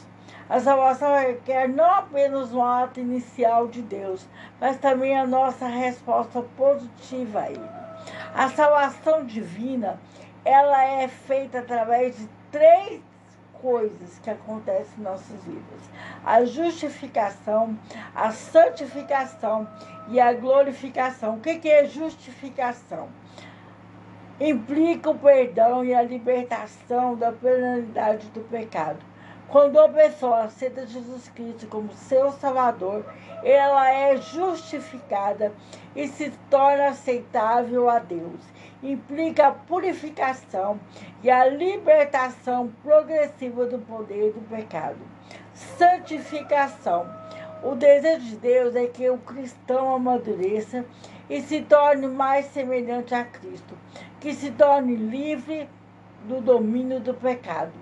A 0.50 0.60
salvação 0.60 1.16
requer 1.18 1.66
não 1.66 1.90
apenas 1.90 2.52
um 2.52 2.62
ato 2.62 3.00
inicial 3.00 3.66
de 3.66 3.80
Deus, 3.80 4.26
mas 4.60 4.76
também 4.76 5.18
a 5.18 5.26
nossa 5.26 5.66
resposta 5.66 6.42
positiva 6.58 7.40
a 7.40 7.50
Ele. 7.50 7.87
A 8.38 8.48
salvação 8.50 9.26
divina, 9.26 9.98
ela 10.44 10.84
é 10.84 11.08
feita 11.08 11.58
através 11.58 12.16
de 12.16 12.28
três 12.52 13.02
coisas 13.60 14.20
que 14.20 14.30
acontecem 14.30 14.94
em 14.96 15.02
nossas 15.02 15.42
vidas: 15.42 15.90
a 16.24 16.44
justificação, 16.44 17.76
a 18.14 18.30
santificação 18.30 19.66
e 20.06 20.20
a 20.20 20.32
glorificação. 20.34 21.34
O 21.34 21.40
que 21.40 21.68
é 21.68 21.84
justificação? 21.86 23.08
Implica 24.40 25.10
o 25.10 25.18
perdão 25.18 25.84
e 25.84 25.92
a 25.92 26.00
libertação 26.00 27.16
da 27.16 27.32
penalidade 27.32 28.28
do 28.28 28.42
pecado. 28.42 29.00
Quando 29.48 29.80
a 29.80 29.88
pessoa 29.88 30.42
aceita 30.42 30.86
Jesus 30.86 31.26
Cristo 31.28 31.66
como 31.68 31.90
seu 31.94 32.30
Salvador, 32.32 33.02
ela 33.42 33.90
é 33.90 34.14
justificada 34.18 35.54
e 35.96 36.06
se 36.06 36.30
torna 36.50 36.88
aceitável 36.88 37.88
a 37.88 37.98
Deus. 37.98 38.40
Implica 38.82 39.46
a 39.46 39.52
purificação 39.52 40.78
e 41.22 41.30
a 41.30 41.46
libertação 41.46 42.70
progressiva 42.82 43.64
do 43.64 43.78
poder 43.78 44.34
do 44.34 44.40
pecado. 44.50 44.98
Santificação. 45.54 47.08
O 47.62 47.74
desejo 47.74 48.26
de 48.26 48.36
Deus 48.36 48.76
é 48.76 48.86
que 48.86 49.08
o 49.08 49.16
cristão 49.16 49.94
amadureça 49.94 50.84
e 51.28 51.40
se 51.40 51.62
torne 51.62 52.06
mais 52.06 52.44
semelhante 52.46 53.14
a 53.14 53.24
Cristo, 53.24 53.76
que 54.20 54.34
se 54.34 54.50
torne 54.50 54.94
livre 54.94 55.66
do 56.24 56.40
domínio 56.42 57.00
do 57.00 57.14
pecado. 57.14 57.72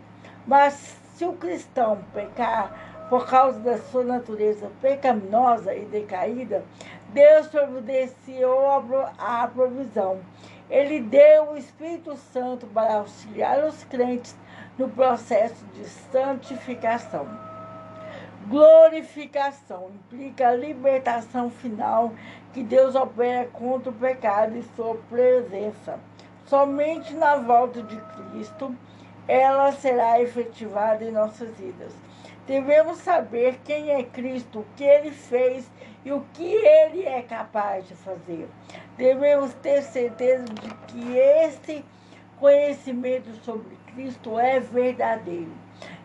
Mas 0.46 1.04
se 1.16 1.24
o 1.24 1.32
cristão 1.32 1.98
pecar 2.12 3.06
por 3.08 3.26
causa 3.26 3.58
da 3.60 3.78
sua 3.78 4.04
natureza 4.04 4.70
pecaminosa 4.82 5.74
e 5.74 5.86
decaída, 5.86 6.62
Deus 7.08 7.46
providenciou 7.46 8.68
a 9.18 9.48
provisão. 9.48 10.20
Ele 10.68 11.00
deu 11.00 11.52
o 11.52 11.56
Espírito 11.56 12.16
Santo 12.16 12.66
para 12.66 12.96
auxiliar 12.96 13.64
os 13.64 13.82
crentes 13.84 14.36
no 14.76 14.88
processo 14.90 15.64
de 15.72 15.84
santificação. 15.84 17.26
Glorificação 18.48 19.90
implica 19.94 20.48
a 20.48 20.54
libertação 20.54 21.48
final 21.48 22.12
que 22.52 22.62
Deus 22.62 22.94
opera 22.94 23.48
contra 23.52 23.90
o 23.90 23.94
pecado 23.94 24.56
e 24.56 24.62
sua 24.76 24.96
presença. 25.08 25.98
Somente 26.44 27.14
na 27.14 27.36
volta 27.36 27.82
de 27.82 27.96
Cristo 27.96 28.74
ela 29.28 29.72
será 29.72 30.20
efetivada 30.20 31.04
em 31.04 31.10
nossas 31.10 31.56
vidas. 31.56 31.92
Devemos 32.46 32.98
saber 32.98 33.58
quem 33.64 33.90
é 33.90 34.04
Cristo, 34.04 34.60
o 34.60 34.66
que 34.76 34.84
ele 34.84 35.10
fez 35.10 35.68
e 36.04 36.12
o 36.12 36.24
que 36.32 36.44
ele 36.44 37.04
é 37.04 37.20
capaz 37.22 37.88
de 37.88 37.94
fazer. 37.94 38.48
Devemos 38.96 39.52
ter 39.54 39.82
certeza 39.82 40.44
de 40.44 40.74
que 40.86 41.16
esse 41.16 41.84
conhecimento 42.38 43.32
sobre 43.44 43.76
Cristo 43.92 44.38
é 44.38 44.60
verdadeiro. 44.60 45.50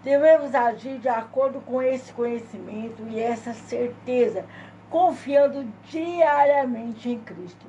Devemos 0.03 0.55
agir 0.55 0.97
de 0.97 1.07
acordo 1.07 1.61
com 1.61 1.79
esse 1.79 2.11
conhecimento 2.13 3.03
e 3.07 3.19
essa 3.19 3.53
certeza, 3.53 4.43
confiando 4.89 5.63
diariamente 5.85 7.07
em 7.09 7.19
Cristo. 7.19 7.67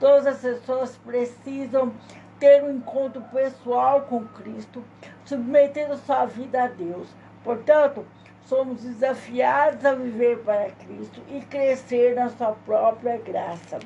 Todas 0.00 0.26
as 0.26 0.40
pessoas 0.40 0.96
precisam 0.96 1.92
ter 2.38 2.62
um 2.62 2.70
encontro 2.70 3.22
pessoal 3.32 4.02
com 4.02 4.24
Cristo, 4.26 4.84
submetendo 5.24 5.96
sua 5.98 6.26
vida 6.26 6.64
a 6.64 6.66
Deus. 6.68 7.08
Portanto, 7.42 8.04
somos 8.46 8.82
desafiados 8.82 9.84
a 9.84 9.94
viver 9.94 10.38
para 10.40 10.70
Cristo 10.70 11.20
e 11.28 11.40
crescer 11.42 12.14
na 12.14 12.28
sua 12.28 12.52
própria 12.52 13.16
graça. 13.16 13.78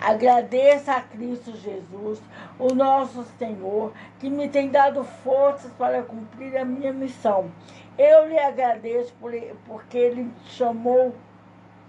Agradeça 0.00 0.92
a 0.92 1.00
Cristo 1.00 1.56
Jesus, 1.56 2.20
o 2.58 2.74
nosso 2.74 3.24
Senhor, 3.38 3.92
que 4.20 4.28
me 4.28 4.48
tem 4.48 4.68
dado 4.68 5.02
forças 5.02 5.72
para 5.72 6.02
cumprir 6.02 6.56
a 6.56 6.64
minha 6.64 6.92
missão. 6.92 7.50
Eu 7.98 8.28
lhe 8.28 8.38
agradeço 8.38 9.12
por, 9.14 9.32
porque 9.66 9.96
Ele 9.96 10.30
chamou 10.44 11.14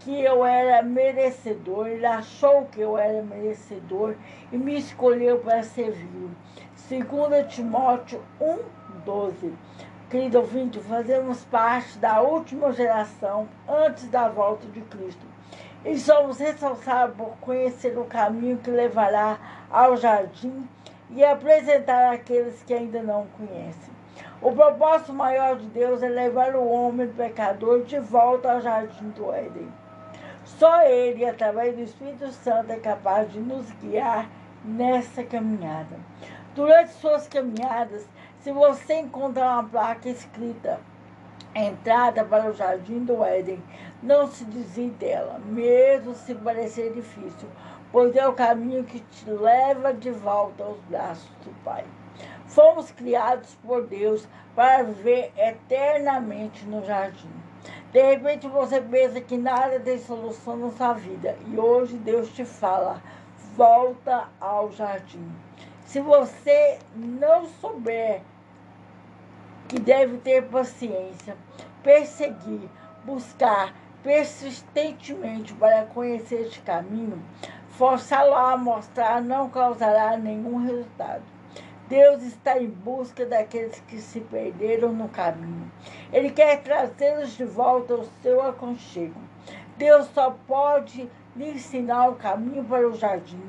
que 0.07 0.23
eu 0.23 0.45
era 0.45 0.81
merecedor, 0.81 1.85
ele 1.85 2.05
achou 2.05 2.63
que 2.67 2.79
eu 2.79 2.97
era 2.97 3.21
merecedor 3.21 4.15
e 4.53 4.57
me 4.57 4.77
escolheu 4.77 5.39
para 5.39 5.61
servir. 5.63 6.29
2 6.89 7.53
Timóteo 7.53 8.23
1,12. 8.39 9.51
Querido 10.09 10.37
ouvinte, 10.37 10.79
fazemos 10.79 11.43
parte 11.43 11.97
da 11.97 12.21
última 12.21 12.71
geração 12.71 13.49
antes 13.67 14.07
da 14.07 14.29
volta 14.29 14.65
de 14.67 14.79
Cristo. 14.79 15.25
E 15.83 15.99
somos 15.99 16.39
responsáveis 16.39 17.17
por 17.17 17.35
conhecer 17.41 17.97
o 17.97 18.05
caminho 18.05 18.59
que 18.59 18.71
levará 18.71 19.37
ao 19.69 19.97
jardim 19.97 20.65
e 21.09 21.21
apresentar 21.21 22.13
àqueles 22.13 22.63
que 22.63 22.73
ainda 22.73 23.03
não 23.03 23.27
conhecem. 23.37 23.93
O 24.41 24.53
propósito 24.53 25.11
maior 25.11 25.57
de 25.57 25.65
Deus 25.65 26.01
é 26.01 26.07
levar 26.07 26.55
o 26.55 26.65
homem 26.65 27.09
pecador 27.09 27.83
de 27.83 27.99
volta 27.99 28.53
ao 28.53 28.61
jardim 28.61 29.09
do 29.09 29.33
Éden. 29.33 29.67
Só 30.47 30.81
Ele, 30.83 31.25
através 31.25 31.75
do 31.75 31.81
Espírito 31.81 32.31
Santo, 32.31 32.71
é 32.71 32.79
capaz 32.79 33.31
de 33.31 33.39
nos 33.39 33.69
guiar 33.81 34.29
nessa 34.63 35.21
caminhada. 35.21 35.99
Durante 36.55 36.93
suas 36.93 37.27
caminhadas, 37.27 38.07
se 38.39 38.51
você 38.51 38.95
encontrar 38.95 39.51
uma 39.51 39.69
placa 39.69 40.07
escrita 40.07 40.79
entrada 41.53 42.23
para 42.23 42.49
o 42.49 42.53
jardim 42.53 43.03
do 43.03 43.23
Éden, 43.23 43.61
não 44.01 44.27
se 44.27 44.45
desvie 44.45 44.89
dela, 44.91 45.37
mesmo 45.45 46.15
se 46.15 46.33
parecer 46.33 46.93
difícil, 46.93 47.49
pois 47.91 48.15
é 48.15 48.25
o 48.25 48.33
caminho 48.33 48.85
que 48.85 49.01
te 49.01 49.29
leva 49.29 49.93
de 49.93 50.11
volta 50.11 50.63
aos 50.63 50.79
braços 50.89 51.29
do 51.43 51.51
Pai. 51.63 51.83
Fomos 52.45 52.89
criados 52.91 53.53
por 53.55 53.85
Deus 53.85 54.27
para 54.55 54.83
viver 54.83 55.31
eternamente 55.37 56.65
no 56.65 56.83
jardim. 56.85 57.46
De 57.91 58.01
repente 58.01 58.47
você 58.47 58.81
pensa 58.81 59.21
que 59.21 59.37
nada 59.37 59.79
tem 59.79 59.97
solução 59.97 60.57
na 60.57 60.71
sua 60.71 60.93
vida 60.93 61.37
e 61.47 61.57
hoje 61.57 61.95
Deus 61.97 62.29
te 62.33 62.43
fala: 62.43 63.01
volta 63.55 64.27
ao 64.41 64.71
jardim. 64.71 65.31
Se 65.85 66.01
você 66.01 66.79
não 66.93 67.45
souber 67.45 68.21
que 69.69 69.79
deve 69.79 70.17
ter 70.17 70.43
paciência, 70.43 71.37
perseguir, 71.81 72.69
buscar 73.05 73.73
persistentemente 74.03 75.53
para 75.53 75.85
conhecer 75.85 76.41
este 76.41 76.61
caminho, 76.61 77.21
forçá-lo 77.69 78.35
a 78.35 78.57
mostrar 78.57 79.21
não 79.21 79.49
causará 79.49 80.17
nenhum 80.17 80.57
resultado. 80.57 81.36
Deus 81.89 82.21
está 82.21 82.61
em 82.61 82.67
busca 82.67 83.25
daqueles 83.25 83.79
que 83.87 83.97
se 83.99 84.19
perderam 84.19 84.91
no 84.91 85.07
caminho. 85.07 85.71
Ele 86.11 86.29
quer 86.31 86.61
trazê-los 86.61 87.37
de 87.37 87.45
volta 87.45 87.93
ao 87.93 88.03
seu 88.21 88.41
aconchego. 88.41 89.19
Deus 89.77 90.07
só 90.07 90.35
pode 90.45 91.09
lhe 91.33 91.51
ensinar 91.51 92.09
o 92.09 92.15
caminho 92.15 92.65
para 92.65 92.89
o 92.89 92.93
jardim. 92.93 93.41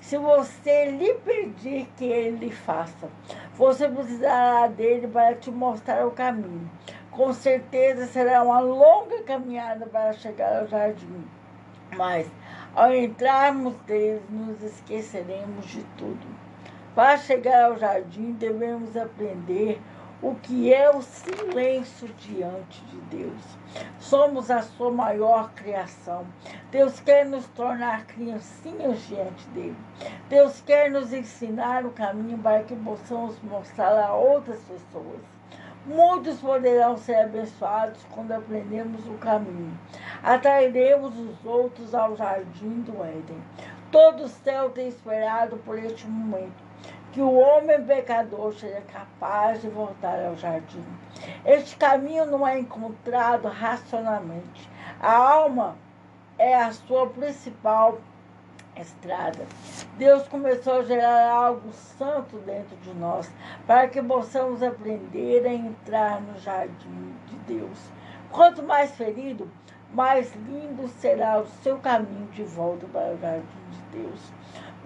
Se 0.00 0.16
você 0.16 0.90
lhe 0.92 1.14
pedir 1.14 1.88
que 1.96 2.04
ele 2.04 2.46
lhe 2.46 2.52
faça, 2.52 3.08
você 3.54 3.88
precisará 3.88 4.68
dele 4.68 5.08
para 5.08 5.34
te 5.34 5.50
mostrar 5.50 6.06
o 6.06 6.12
caminho. 6.12 6.70
Com 7.10 7.32
certeza 7.32 8.06
será 8.06 8.44
uma 8.44 8.60
longa 8.60 9.20
caminhada 9.24 9.84
para 9.86 10.12
chegar 10.12 10.60
ao 10.60 10.68
jardim. 10.68 11.24
Mas, 11.96 12.30
ao 12.72 12.94
entrarmos 12.94 13.74
nele, 13.88 14.22
nos 14.30 14.62
esqueceremos 14.62 15.66
de 15.66 15.82
tudo. 15.98 16.49
Para 16.92 17.16
chegar 17.18 17.66
ao 17.66 17.78
jardim, 17.78 18.32
devemos 18.32 18.96
aprender 18.96 19.80
o 20.20 20.34
que 20.34 20.74
é 20.74 20.90
o 20.90 21.00
silêncio 21.00 22.08
diante 22.18 22.84
de 22.86 22.96
Deus. 23.02 23.42
Somos 24.00 24.50
a 24.50 24.60
sua 24.60 24.90
maior 24.90 25.52
criação. 25.52 26.26
Deus 26.72 26.98
quer 26.98 27.24
nos 27.26 27.46
tornar 27.50 28.06
criancinhas 28.06 29.06
diante 29.06 29.46
dele. 29.50 29.76
Deus 30.28 30.60
quer 30.62 30.90
nos 30.90 31.12
ensinar 31.12 31.86
o 31.86 31.92
caminho 31.92 32.36
para 32.38 32.64
que 32.64 32.74
possamos 32.74 33.40
mostrar 33.42 33.96
a 33.96 34.12
outras 34.12 34.58
pessoas. 34.58 35.20
Muitos 35.86 36.40
poderão 36.40 36.96
ser 36.96 37.14
abençoados 37.14 38.04
quando 38.10 38.32
aprendemos 38.32 39.06
o 39.06 39.14
caminho. 39.14 39.78
Atrairemos 40.24 41.16
os 41.16 41.44
outros 41.46 41.94
ao 41.94 42.16
jardim 42.16 42.80
do 42.80 43.00
Éden. 43.04 43.40
Todo 43.92 44.24
o 44.24 44.28
céu 44.28 44.70
tem 44.70 44.88
esperado 44.88 45.56
por 45.58 45.78
este 45.78 46.06
momento 46.08 46.69
que 47.12 47.20
o 47.20 47.34
homem 47.34 47.82
pecador 47.84 48.54
seja 48.54 48.80
capaz 48.82 49.60
de 49.60 49.68
voltar 49.68 50.24
ao 50.24 50.36
jardim. 50.36 50.84
Este 51.44 51.76
caminho 51.76 52.26
não 52.26 52.46
é 52.46 52.58
encontrado 52.58 53.48
racionalmente. 53.48 54.70
A 55.00 55.12
alma 55.12 55.76
é 56.38 56.54
a 56.54 56.72
sua 56.72 57.08
principal 57.08 57.98
estrada. 58.76 59.44
Deus 59.98 60.26
começou 60.28 60.74
a 60.74 60.84
gerar 60.84 61.30
algo 61.30 61.72
santo 61.72 62.36
dentro 62.38 62.76
de 62.76 62.94
nós, 62.94 63.30
para 63.66 63.88
que 63.88 64.00
possamos 64.00 64.62
aprender 64.62 65.46
a 65.46 65.52
entrar 65.52 66.20
no 66.20 66.38
jardim 66.38 67.14
de 67.26 67.36
Deus. 67.54 67.78
Quanto 68.30 68.62
mais 68.62 68.92
ferido, 68.92 69.50
mais 69.92 70.32
lindo 70.34 70.86
será 70.86 71.40
o 71.40 71.46
seu 71.62 71.78
caminho 71.78 72.28
de 72.28 72.44
volta 72.44 72.86
para 72.92 73.12
o 73.12 73.18
jardim 73.18 73.70
de 73.70 73.98
Deus 73.98 74.39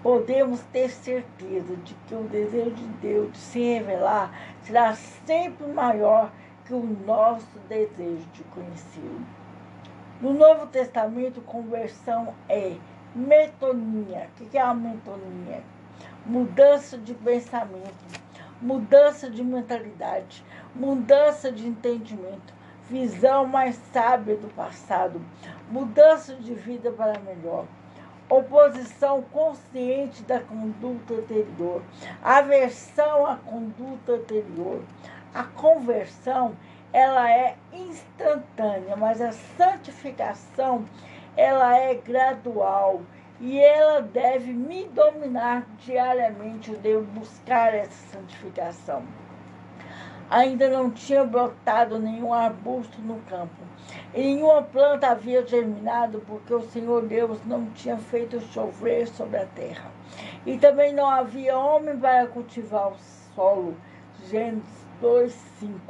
podemos 0.05 0.61
ter 0.65 0.91
certeza 0.91 1.75
de 1.77 1.95
que 1.95 2.15
o 2.15 2.25
desejo 2.25 2.73
de 2.73 2.85
Deus 3.01 3.33
de 3.33 3.39
se 3.39 3.59
revelar 3.59 4.31
será 4.61 4.93
sempre 4.93 5.67
maior 5.67 6.31
que 6.67 6.75
o 6.75 6.83
nosso 7.07 7.59
desejo 7.71 8.27
de 8.35 8.45
conhecê-lo. 8.45 9.27
No 10.21 10.35
Novo 10.35 10.67
Testamento, 10.67 11.41
conversão 11.41 12.35
é 12.51 12.77
metonia. 13.17 14.29
O 14.39 14.45
que 14.45 14.59
é 14.59 14.61
a 14.61 14.75
metonia? 14.75 15.63
Mudança 16.27 16.99
de 16.99 17.15
pensamento, 17.15 18.21
mudança 18.61 19.31
de 19.31 19.43
mentalidade, 19.43 20.45
mudança 20.75 21.51
de 21.51 21.67
entendimento, 21.67 22.53
visão 22.91 23.47
mais 23.47 23.77
sábia 23.91 24.37
do 24.37 24.49
passado, 24.55 25.19
mudança 25.71 26.35
de 26.35 26.53
vida 26.53 26.93
para 26.93 27.19
melhor 27.21 27.65
oposição 28.29 29.22
consciente 29.22 30.22
da 30.22 30.41
conduta 30.41 31.14
anterior, 31.14 31.83
aversão 32.22 33.27
à 33.27 33.37
conduta 33.37 34.12
anterior. 34.12 34.83
A 35.35 35.45
conversão, 35.45 36.55
ela 36.93 37.31
é 37.31 37.57
instantânea, 37.72 38.97
mas 38.97 39.20
a 39.20 39.33
santificação, 39.33 40.85
ela 41.37 41.77
é 41.77 41.95
gradual 41.95 43.03
e 43.41 43.59
ela 43.59 44.01
deve 44.01 44.53
me 44.53 44.85
dominar 44.87 45.66
diariamente. 45.79 46.70
Eu 46.70 46.79
devo 46.79 47.03
buscar 47.18 47.75
essa 47.75 48.16
santificação. 48.16 49.03
Ainda 50.31 50.68
não 50.70 50.91
tinha 50.91 51.25
brotado 51.25 51.99
nenhum 51.99 52.33
arbusto 52.33 53.01
no 53.03 53.20
campo 53.22 53.74
nenhuma 54.12 54.62
planta 54.62 55.09
havia 55.09 55.47
germinado, 55.47 56.22
porque 56.26 56.53
o 56.55 56.68
Senhor 56.68 57.07
Deus 57.07 57.39
não 57.45 57.66
tinha 57.70 57.97
feito 57.97 58.41
chover 58.41 59.07
sobre 59.09 59.39
a 59.39 59.47
terra. 59.47 59.91
E 60.47 60.59
também 60.59 60.93
não 60.93 61.09
havia 61.09 61.59
homem 61.59 61.99
para 61.99 62.26
cultivar 62.26 62.93
o 62.93 62.97
solo. 63.35 63.76
Gênesis 64.28 64.87
2, 65.01 65.32
5. 65.61 65.80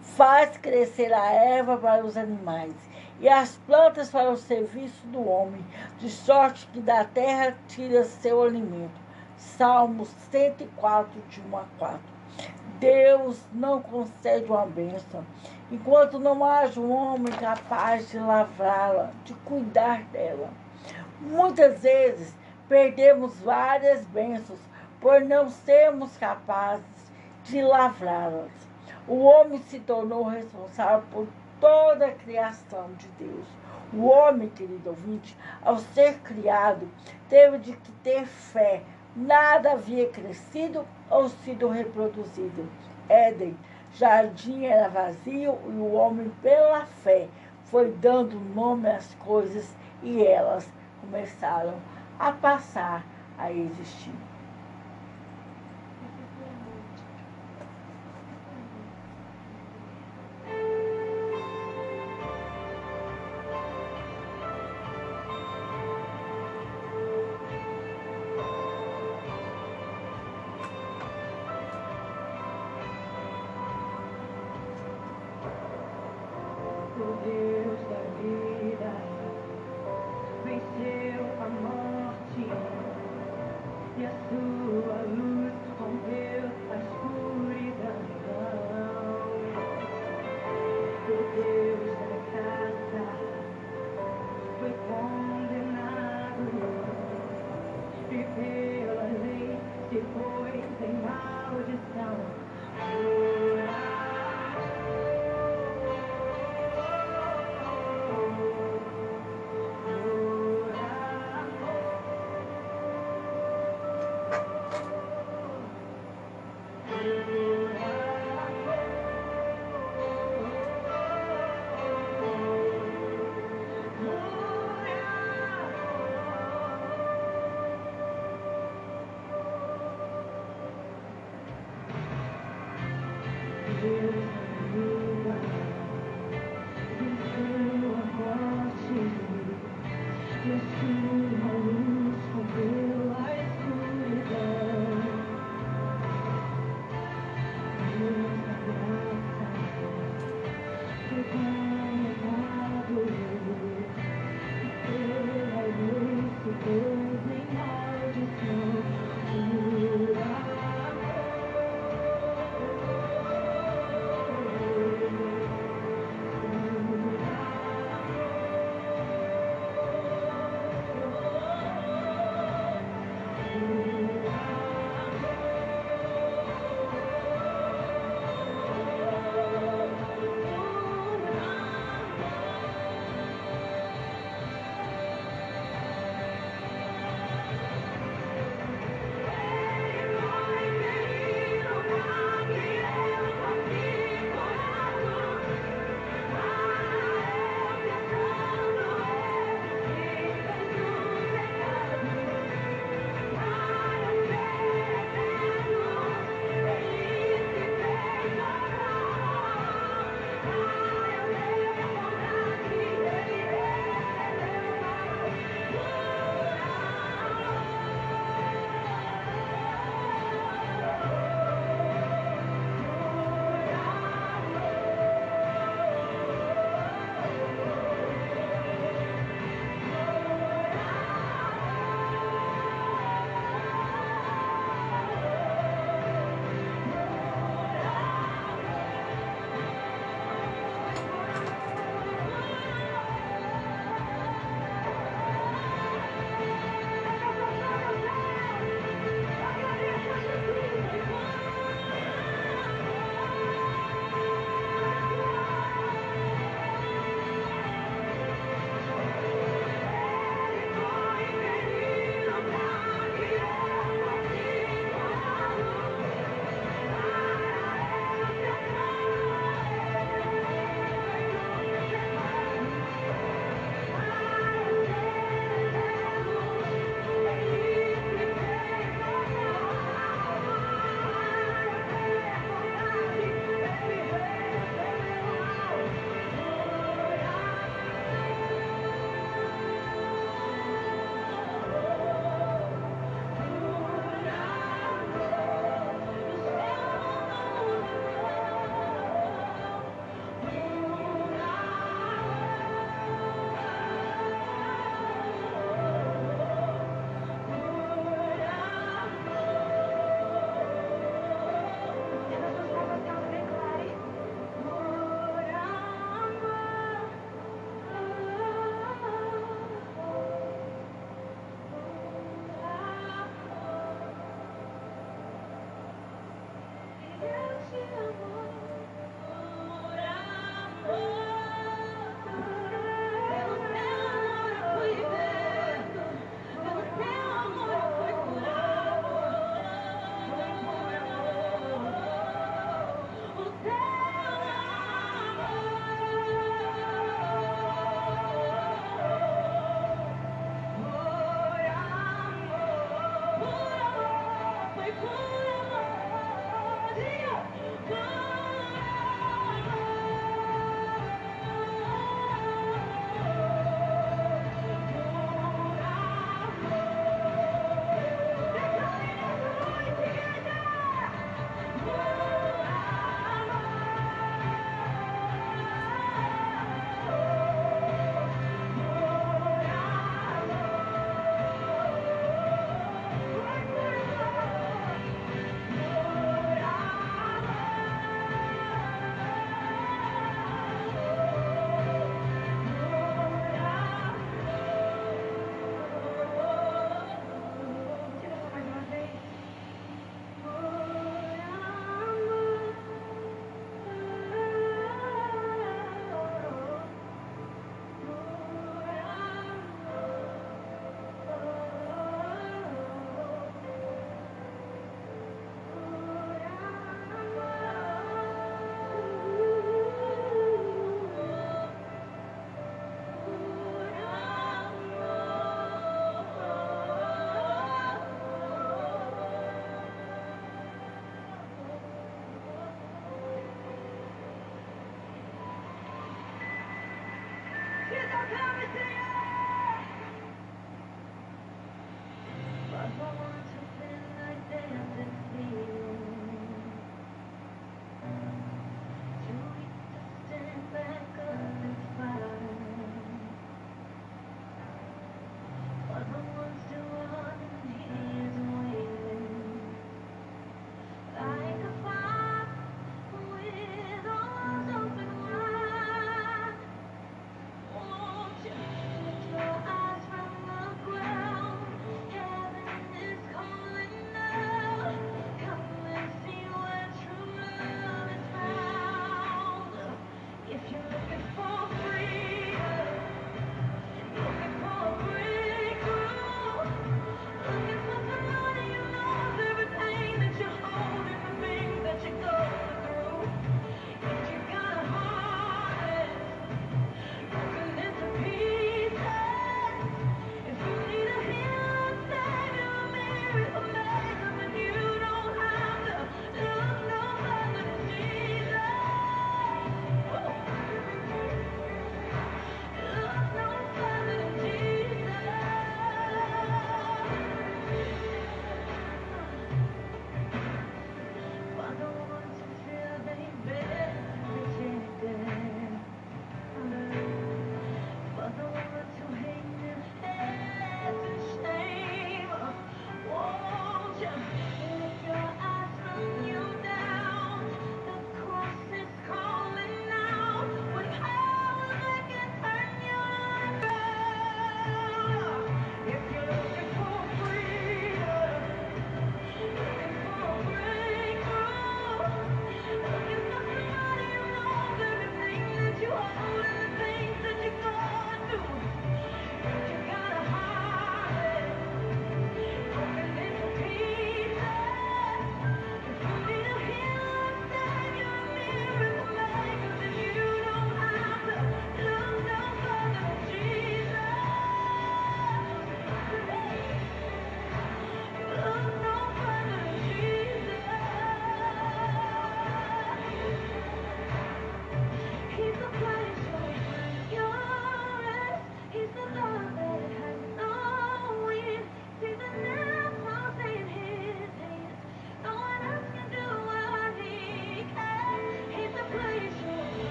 Faz 0.00 0.56
crescer 0.58 1.12
a 1.12 1.32
erva 1.32 1.76
para 1.76 2.04
os 2.04 2.16
animais 2.16 2.74
e 3.20 3.28
as 3.28 3.56
plantas 3.66 4.10
para 4.10 4.30
o 4.30 4.36
serviço 4.36 5.06
do 5.06 5.26
homem, 5.28 5.64
de 5.98 6.10
sorte 6.10 6.66
que 6.72 6.80
da 6.80 7.04
terra 7.04 7.56
tira 7.68 8.04
seu 8.04 8.42
alimento. 8.42 9.02
Salmos 9.36 10.08
104, 10.30 11.20
de 11.30 11.40
1 11.40 11.56
a 11.56 11.64
4. 11.78 12.00
Deus 12.78 13.40
não 13.52 13.80
concede 13.80 14.44
uma 14.50 14.66
bênção 14.66 15.24
enquanto 15.70 16.18
não 16.18 16.44
haja 16.44 16.80
um 16.80 16.92
homem 16.92 17.32
capaz 17.32 18.10
de 18.10 18.18
lavrá-la, 18.18 19.10
de 19.24 19.34
cuidar 19.34 20.02
dela. 20.04 20.50
Muitas 21.20 21.80
vezes 21.82 22.34
perdemos 22.68 23.38
várias 23.40 24.04
bênçãos 24.06 24.58
por 25.00 25.20
não 25.20 25.50
sermos 25.50 26.16
capazes 26.16 26.84
de 27.44 27.62
lavrá-las. 27.62 28.50
O 29.06 29.18
homem 29.18 29.58
se 29.60 29.80
tornou 29.80 30.24
responsável 30.24 31.04
por 31.10 31.26
toda 31.60 32.06
a 32.06 32.14
criação 32.14 32.90
de 32.94 33.06
Deus. 33.18 33.46
O 33.92 34.06
homem, 34.06 34.48
querido 34.48 34.90
ouvinte, 34.90 35.36
ao 35.62 35.78
ser 35.78 36.18
criado, 36.20 36.88
teve 37.28 37.58
de 37.58 37.76
ter 38.02 38.26
fé. 38.26 38.82
Nada 39.14 39.72
havia 39.72 40.08
crescido 40.08 40.84
ou 41.10 41.28
sido 41.28 41.68
reproduzido. 41.68 42.68
Éden 43.08 43.56
jardim 43.94 44.64
era 44.64 44.88
vazio 44.88 45.58
e 45.66 45.70
o 45.70 45.92
homem, 45.92 46.30
pela 46.42 46.84
fé, 46.84 47.28
foi 47.66 47.90
dando 47.92 48.38
nome 48.38 48.88
às 48.88 49.14
coisas 49.14 49.74
e 50.02 50.24
elas 50.24 50.68
começaram 51.00 51.74
a 52.18 52.32
passar 52.32 53.04
a 53.38 53.50
existir. 53.52 54.33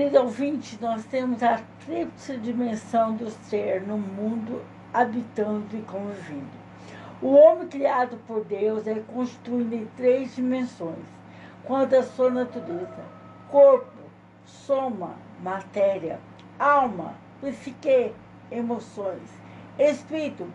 Querido 0.00 0.20
ouvinte, 0.22 0.78
nós 0.80 1.04
temos 1.04 1.42
a 1.42 1.60
tríplice 1.84 2.38
dimensão 2.38 3.14
do 3.16 3.28
ser 3.28 3.82
no 3.82 3.98
mundo, 3.98 4.64
habitando 4.94 5.76
e 5.76 5.82
convivendo. 5.82 6.48
O 7.20 7.34
homem 7.34 7.68
criado 7.68 8.16
por 8.26 8.42
Deus 8.46 8.86
é 8.86 8.94
construído 9.00 9.74
em 9.74 9.84
três 9.98 10.34
dimensões, 10.34 11.04
quanto 11.64 11.96
à 11.96 12.02
sua 12.02 12.30
natureza: 12.30 13.04
corpo, 13.50 13.92
soma, 14.46 15.16
matéria, 15.42 16.18
alma, 16.58 17.12
psique, 17.42 18.14
emoções, 18.50 19.28
espírito, 19.78 20.46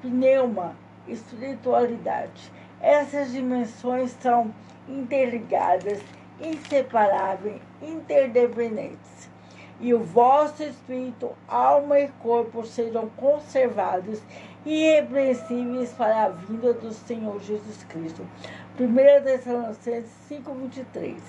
pneuma, 0.00 0.74
espiritualidade. 1.06 2.50
Essas 2.80 3.32
dimensões 3.32 4.12
são 4.12 4.50
interligadas 4.88 6.02
inseparáveis, 6.40 7.60
interdependentes. 7.82 9.30
E 9.80 9.92
o 9.92 10.00
vosso 10.00 10.62
espírito, 10.62 11.32
alma 11.48 11.98
e 11.98 12.08
corpo 12.22 12.64
serão 12.64 13.08
conservados 13.10 14.22
irrepreensíveis 14.64 15.92
para 15.92 16.24
a 16.24 16.28
vinda 16.28 16.72
do 16.72 16.92
Senhor 16.92 17.40
Jesus 17.40 17.84
Cristo. 17.84 18.26
1 18.78 19.24
Tessalonicenses 19.24 20.10
5:23. 20.28 21.20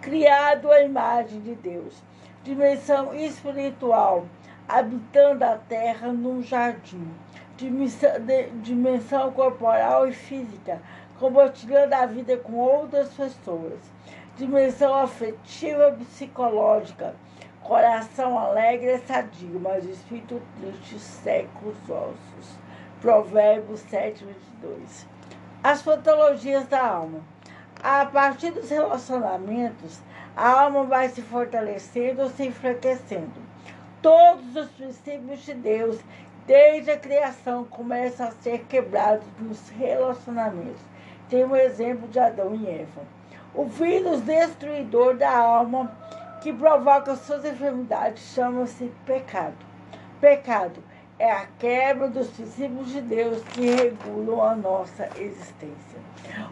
Criado 0.00 0.70
à 0.70 0.82
imagem 0.82 1.40
de 1.40 1.54
Deus, 1.54 2.02
dimensão 2.42 3.14
espiritual, 3.14 4.26
habitando 4.68 5.44
a 5.44 5.56
terra 5.56 6.12
num 6.12 6.42
jardim, 6.42 7.06
dimensão, 7.56 8.10
dimensão 8.62 9.32
corporal 9.32 10.08
e 10.08 10.12
física, 10.12 10.82
compartilhando 11.20 11.92
a 11.94 12.04
vida 12.04 12.36
com 12.36 12.54
outras 12.54 13.14
pessoas 13.14 13.91
dimensão 14.36 14.94
afetiva 14.94 15.92
psicológica. 15.92 17.14
Coração 17.62 18.38
alegre 18.38 18.88
é 18.88 18.98
sadio, 18.98 19.60
mas 19.60 19.84
o 19.84 19.90
espírito 19.90 20.40
triste 20.58 20.98
seca 20.98 21.50
os 21.64 21.90
ossos. 21.90 22.58
Provérbios 23.00 23.80
7, 23.80 24.24
22. 24.24 25.06
As 25.62 25.82
patologias 25.82 26.66
da 26.66 26.84
alma. 26.84 27.20
A 27.82 28.06
partir 28.06 28.52
dos 28.52 28.70
relacionamentos, 28.70 30.00
a 30.36 30.62
alma 30.62 30.84
vai 30.84 31.08
se 31.08 31.20
fortalecendo 31.20 32.22
ou 32.22 32.30
se 32.30 32.46
enfraquecendo. 32.46 33.40
Todos 34.00 34.56
os 34.56 34.70
princípios 34.70 35.40
de 35.44 35.54
Deus, 35.54 36.00
desde 36.46 36.90
a 36.90 36.98
criação, 36.98 37.64
começam 37.64 38.28
a 38.28 38.32
ser 38.32 38.64
quebrados 38.64 39.26
nos 39.38 39.68
relacionamentos. 39.70 40.80
Tem 41.28 41.44
um 41.44 41.54
exemplo 41.54 42.08
de 42.08 42.18
Adão 42.18 42.54
e 42.54 42.68
Eva 42.68 43.21
o 43.54 43.66
vírus 43.66 44.20
destruidor 44.22 45.16
da 45.16 45.30
alma 45.30 45.92
que 46.40 46.52
provoca 46.52 47.14
suas 47.16 47.44
enfermidades 47.44 48.22
chama-se 48.34 48.90
pecado. 49.04 49.54
Pecado 50.20 50.82
é 51.18 51.30
a 51.30 51.46
quebra 51.58 52.08
dos 52.08 52.28
princípios 52.28 52.88
de 52.90 53.00
Deus 53.00 53.42
que 53.44 53.70
regulam 53.70 54.42
a 54.42 54.56
nossa 54.56 55.08
existência. 55.18 56.00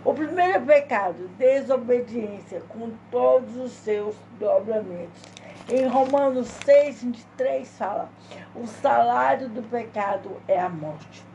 O 0.05 0.13
primeiro 0.13 0.65
pecado, 0.65 1.29
desobediência, 1.39 2.61
com 2.69 2.91
todos 3.11 3.57
os 3.57 3.73
seus 3.73 4.15
dobramentos. 4.39 5.23
Em 5.69 5.87
Romanos 5.87 6.49
6, 6.65 7.03
23 7.03 7.69
fala: 7.77 8.11
o 8.55 8.67
salário 8.67 9.49
do 9.49 9.63
pecado 9.63 10.41
é 10.47 10.61
a 10.61 10.69
morte. 10.69 11.30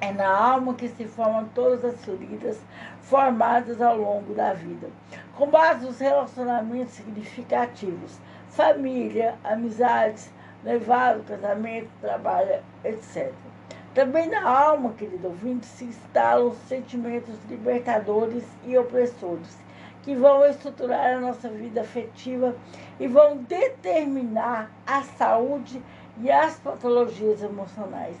É 0.00 0.12
na 0.12 0.28
alma 0.28 0.74
que 0.74 0.88
se 0.88 1.06
formam 1.06 1.48
todas 1.54 1.84
as 1.84 2.04
feridas 2.04 2.58
formadas 3.00 3.80
ao 3.80 3.96
longo 3.96 4.34
da 4.34 4.52
vida. 4.52 4.88
Com 5.36 5.48
base 5.48 5.84
nos 5.84 5.98
relacionamentos 5.98 6.94
significativos, 6.94 8.18
família, 8.48 9.34
amizades, 9.42 10.30
levado, 10.62 11.24
casamento, 11.24 11.88
trabalho, 12.00 12.62
etc. 12.84 13.32
Também 13.94 14.28
na 14.28 14.42
alma, 14.42 14.92
querido 14.94 15.28
ouvinte, 15.28 15.66
se 15.66 15.84
instalam 15.84 16.52
sentimentos 16.66 17.36
libertadores 17.48 18.44
e 18.64 18.76
opressores, 18.76 19.56
que 20.02 20.14
vão 20.16 20.44
estruturar 20.44 21.14
a 21.14 21.20
nossa 21.20 21.48
vida 21.48 21.80
afetiva 21.80 22.56
e 22.98 23.06
vão 23.06 23.36
determinar 23.36 24.70
a 24.86 25.02
saúde 25.02 25.80
as 26.30 26.56
patologias 26.60 27.42
emocionais. 27.42 28.16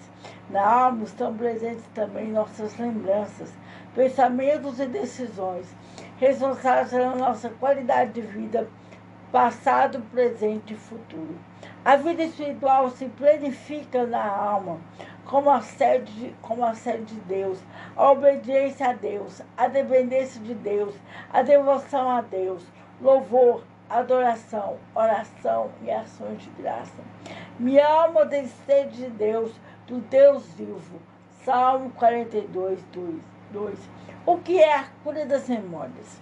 Na 0.50 0.66
alma 0.66 1.04
estão 1.04 1.34
presentes 1.34 1.84
também 1.94 2.32
nossas 2.32 2.76
lembranças, 2.76 3.52
pensamentos 3.94 4.80
e 4.80 4.86
decisões, 4.86 5.66
responsáveis 6.18 6.90
pela 6.90 7.14
nossa 7.14 7.48
qualidade 7.50 8.12
de 8.12 8.20
vida, 8.22 8.68
passado, 9.30 10.02
presente 10.10 10.74
e 10.74 10.76
futuro. 10.76 11.38
A 11.84 11.96
vida 11.96 12.24
espiritual 12.24 12.90
se 12.90 13.06
planifica 13.06 14.06
na 14.06 14.24
alma, 14.24 14.80
como 15.24 15.50
a 15.50 15.60
sede 15.60 16.12
de, 16.12 16.34
como 16.42 16.64
a 16.64 16.74
sede 16.74 17.14
de 17.14 17.20
Deus, 17.22 17.58
a 17.96 18.10
obediência 18.10 18.88
a 18.88 18.92
Deus, 18.92 19.42
a 19.56 19.68
dependência 19.68 20.40
de 20.40 20.54
Deus, 20.54 20.94
a 21.32 21.42
devoção 21.42 22.10
a 22.10 22.20
Deus, 22.20 22.64
louvor, 23.00 23.62
adoração, 23.88 24.78
oração 24.94 25.70
e 25.82 25.90
ações 25.90 26.42
de 26.42 26.50
graça. 26.50 27.02
Minha 27.56 27.86
alma 27.86 28.26
tem 28.26 28.48
sede 28.66 28.96
de 28.96 29.10
Deus, 29.10 29.52
do 29.86 29.98
Deus 29.98 30.44
vivo. 30.56 31.00
Salmo 31.44 31.90
42, 31.90 32.80
2. 32.92 33.14
2. 33.52 33.78
O 34.26 34.38
que 34.38 34.60
é 34.60 34.74
a 34.76 34.86
cura 35.04 35.24
das 35.24 35.48
memórias? 35.48 36.20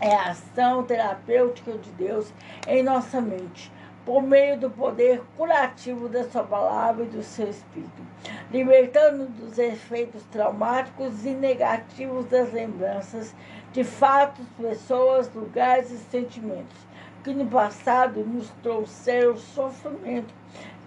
É 0.00 0.14
a 0.14 0.30
ação 0.30 0.82
terapêutica 0.82 1.72
de 1.72 1.90
Deus 1.90 2.32
em 2.66 2.82
nossa 2.82 3.20
mente, 3.20 3.70
por 4.06 4.22
meio 4.22 4.58
do 4.58 4.70
poder 4.70 5.22
curativo 5.36 6.08
da 6.08 6.24
sua 6.24 6.44
palavra 6.44 7.04
e 7.04 7.08
do 7.08 7.22
seu 7.22 7.50
espírito, 7.50 8.02
libertando 8.50 9.26
dos 9.26 9.58
efeitos 9.58 10.22
traumáticos 10.32 11.26
e 11.26 11.30
negativos 11.30 12.24
das 12.26 12.50
lembranças 12.50 13.34
de 13.74 13.84
fatos, 13.84 14.46
pessoas, 14.58 15.30
lugares 15.34 15.90
e 15.90 15.98
sentimentos 15.98 16.85
que 17.26 17.34
no 17.34 17.46
passado 17.46 18.24
nos 18.24 18.48
trouxeram 18.62 19.36
sofrimento 19.36 20.32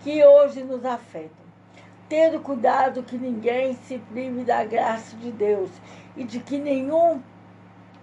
que 0.01 0.23
hoje 0.23 0.63
nos 0.63 0.85
afetam. 0.85 1.49
Tendo 2.07 2.39
cuidado 2.39 3.03
que 3.03 3.17
ninguém 3.17 3.73
se 3.73 3.97
prive 3.97 4.45
da 4.45 4.63
graça 4.63 5.17
de 5.17 5.31
Deus 5.31 5.69
e 6.15 6.23
de 6.23 6.39
que 6.39 6.57
nenhum, 6.57 7.21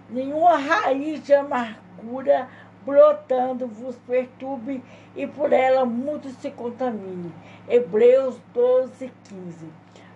nenhuma 0.07 0.55
raiz 0.55 1.23
de 1.23 1.33
amargura 1.33 2.47
brotando 2.85 3.65
vos 3.65 3.95
perturbe 4.07 4.83
e 5.15 5.25
por 5.25 5.51
ela 5.51 5.83
muito 5.83 6.29
se 6.29 6.51
contamine. 6.51 7.33
Hebreus 7.67 8.37
12, 8.53 9.11
15. 9.23 9.65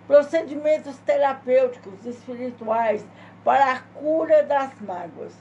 Procedimentos 0.06 0.96
terapêuticos 1.00 2.06
espirituais 2.06 3.04
para 3.44 3.72
a 3.72 3.80
cura 3.80 4.44
das 4.44 4.80
mágoas. 4.80 5.34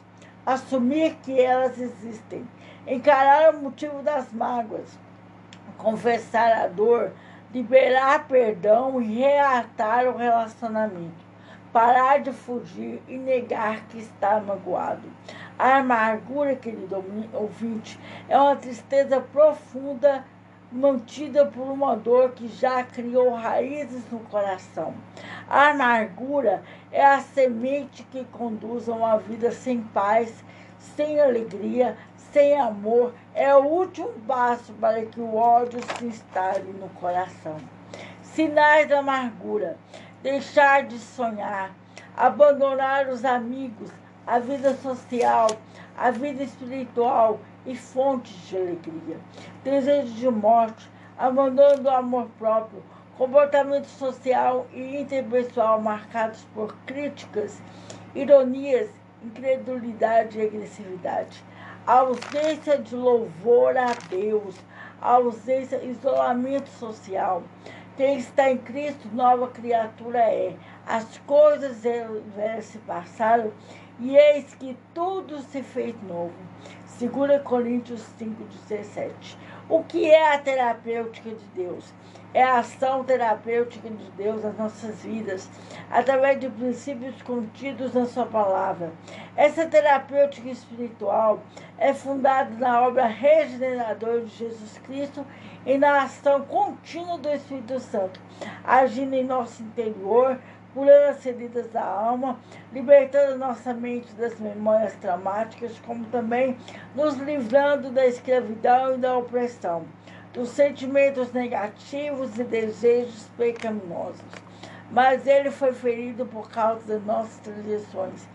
Assumir 0.46 1.16
que 1.22 1.38
elas 1.38 1.78
existem. 1.78 2.48
Encarar 2.86 3.54
o 3.54 3.62
motivo 3.62 4.02
das 4.02 4.32
mágoas. 4.32 4.98
Confessar 5.76 6.52
a 6.52 6.66
dor. 6.66 7.12
Liberar 7.52 8.26
perdão 8.26 9.00
e 9.00 9.18
reatar 9.18 10.06
o 10.06 10.16
relacionamento. 10.16 11.30
Parar 11.72 12.20
de 12.20 12.32
fugir 12.32 13.02
e 13.08 13.16
negar 13.16 13.86
que 13.88 13.98
está 13.98 14.40
magoado. 14.40 15.08
A 15.58 15.76
amargura, 15.76 16.56
querido 16.56 17.04
ouvinte, 17.32 17.98
é 18.28 18.36
uma 18.36 18.56
tristeza 18.56 19.20
profunda 19.20 20.24
mantida 20.72 21.46
por 21.46 21.66
uma 21.68 21.96
dor 21.96 22.30
que 22.30 22.46
já 22.46 22.82
criou 22.84 23.34
raízes 23.34 24.08
no 24.10 24.20
coração. 24.20 24.94
A 25.48 25.70
amargura 25.70 26.62
é 26.92 27.04
a 27.04 27.20
semente 27.20 28.04
que 28.04 28.24
conduz 28.26 28.88
a 28.88 28.92
uma 28.92 29.18
vida 29.18 29.50
sem 29.50 29.82
paz, 29.82 30.44
sem 30.78 31.20
alegria, 31.20 31.96
sem 32.32 32.58
amor. 32.58 33.12
É 33.34 33.54
o 33.54 33.64
último 33.64 34.12
passo 34.26 34.72
para 34.74 35.04
que 35.04 35.20
o 35.20 35.36
ódio 35.36 35.80
se 35.96 36.04
instale 36.04 36.72
no 36.72 36.88
coração. 36.90 37.56
Sinais 38.22 38.88
da 38.88 38.98
amargura: 39.00 39.76
deixar 40.22 40.84
de 40.84 40.98
sonhar, 40.98 41.70
abandonar 42.16 43.08
os 43.08 43.24
amigos, 43.24 43.90
a 44.26 44.38
vida 44.38 44.74
social, 44.74 45.48
a 45.96 46.10
vida 46.10 46.42
espiritual 46.42 47.40
e 47.66 47.74
fontes 47.74 48.34
de 48.48 48.56
alegria. 48.56 49.18
Desejo 49.62 50.12
de 50.14 50.28
morte, 50.28 50.90
abandono 51.18 51.82
do 51.82 51.90
amor 51.90 52.28
próprio, 52.38 52.82
comportamento 53.18 53.86
social 53.86 54.66
e 54.72 55.00
interpessoal 55.00 55.80
marcados 55.80 56.46
por 56.54 56.74
críticas, 56.86 57.60
ironias 58.14 58.88
incredulidade 59.22 60.38
e 60.38 60.46
agressividade. 60.46 61.44
A 61.86 62.00
ausência 62.00 62.78
de 62.78 62.94
louvor 62.94 63.76
a 63.76 63.94
Deus, 64.08 64.54
a 65.00 65.12
ausência, 65.14 65.82
isolamento 65.82 66.68
social. 66.68 67.42
Quem 67.96 68.18
está 68.18 68.50
em 68.50 68.58
Cristo, 68.58 69.08
nova 69.12 69.48
criatura 69.48 70.18
é. 70.18 70.54
As 70.86 71.18
coisas 71.26 71.78
se 72.62 72.78
passaram 72.78 73.52
e 73.98 74.16
eis 74.16 74.54
que 74.54 74.76
tudo 74.94 75.40
se 75.40 75.62
fez 75.62 75.94
novo. 76.02 76.34
2 76.98 77.42
Coríntios 77.42 78.02
5,17. 78.18 79.36
O 79.68 79.82
que 79.84 80.10
é 80.10 80.34
a 80.34 80.38
terapêutica 80.38 81.30
de 81.30 81.44
Deus? 81.54 81.94
É 82.32 82.44
a 82.44 82.60
ação 82.60 83.02
terapêutica 83.02 83.90
de 83.90 84.10
Deus 84.12 84.44
nas 84.44 84.56
nossas 84.56 85.02
vidas, 85.02 85.50
através 85.90 86.38
de 86.38 86.48
princípios 86.48 87.20
contidos 87.22 87.92
na 87.92 88.06
Sua 88.06 88.24
palavra. 88.24 88.92
Essa 89.36 89.66
terapêutica 89.66 90.48
espiritual 90.48 91.42
é 91.76 91.92
fundada 91.92 92.54
na 92.56 92.82
obra 92.82 93.06
regeneradora 93.06 94.20
de 94.20 94.28
Jesus 94.28 94.78
Cristo 94.78 95.26
e 95.66 95.76
na 95.76 96.04
ação 96.04 96.42
contínua 96.42 97.18
do 97.18 97.28
Espírito 97.30 97.80
Santo, 97.80 98.20
agindo 98.64 99.14
em 99.14 99.24
nosso 99.24 99.62
interior, 99.64 100.38
curando 100.72 101.10
as 101.10 101.22
feridas 101.22 101.68
da 101.70 101.84
alma, 101.84 102.38
libertando 102.72 103.38
nossa 103.38 103.74
mente 103.74 104.12
das 104.14 104.38
memórias 104.38 104.94
traumáticas, 104.96 105.78
como 105.84 106.04
também 106.06 106.56
nos 106.94 107.16
livrando 107.16 107.90
da 107.90 108.06
escravidão 108.06 108.94
e 108.94 108.98
da 108.98 109.18
opressão, 109.18 109.84
dos 110.32 110.50
sentimentos 110.50 111.32
negativos 111.32 112.38
e 112.38 112.44
desejos 112.44 113.28
pecaminosos. 113.36 114.20
Mas 114.90 115.26
ele 115.26 115.50
foi 115.50 115.72
ferido 115.72 116.26
por 116.26 116.50
causa 116.50 116.84
das 116.84 117.04
nossas 117.04 117.36
transgressões 117.38 118.26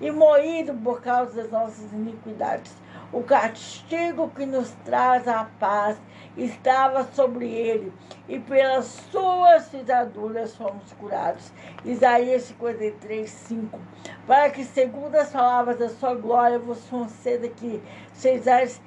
e 0.00 0.10
moído 0.10 0.74
por 0.74 1.00
causa 1.00 1.42
das 1.42 1.50
nossas 1.50 1.92
iniquidades. 1.92 2.72
O 3.12 3.22
castigo 3.22 4.30
que 4.34 4.46
nos 4.46 4.70
traz 4.84 5.28
a 5.28 5.44
paz 5.60 5.98
estava 6.36 7.04
sobre 7.12 7.46
ele, 7.46 7.92
e 8.26 8.38
pelas 8.38 8.86
suas 9.10 9.68
pisaduras 9.68 10.56
fomos 10.56 10.92
curados. 10.98 11.52
Isaías 11.84 12.44
53, 12.44 13.28
5. 13.28 13.78
Para 14.26 14.48
que, 14.48 14.64
segundo 14.64 15.14
as 15.16 15.30
palavras 15.30 15.78
da 15.78 15.90
sua 15.90 16.14
glória, 16.14 16.58
vos 16.58 16.82
conceda 16.88 17.48
que 17.48 17.82
sejais 18.14 18.80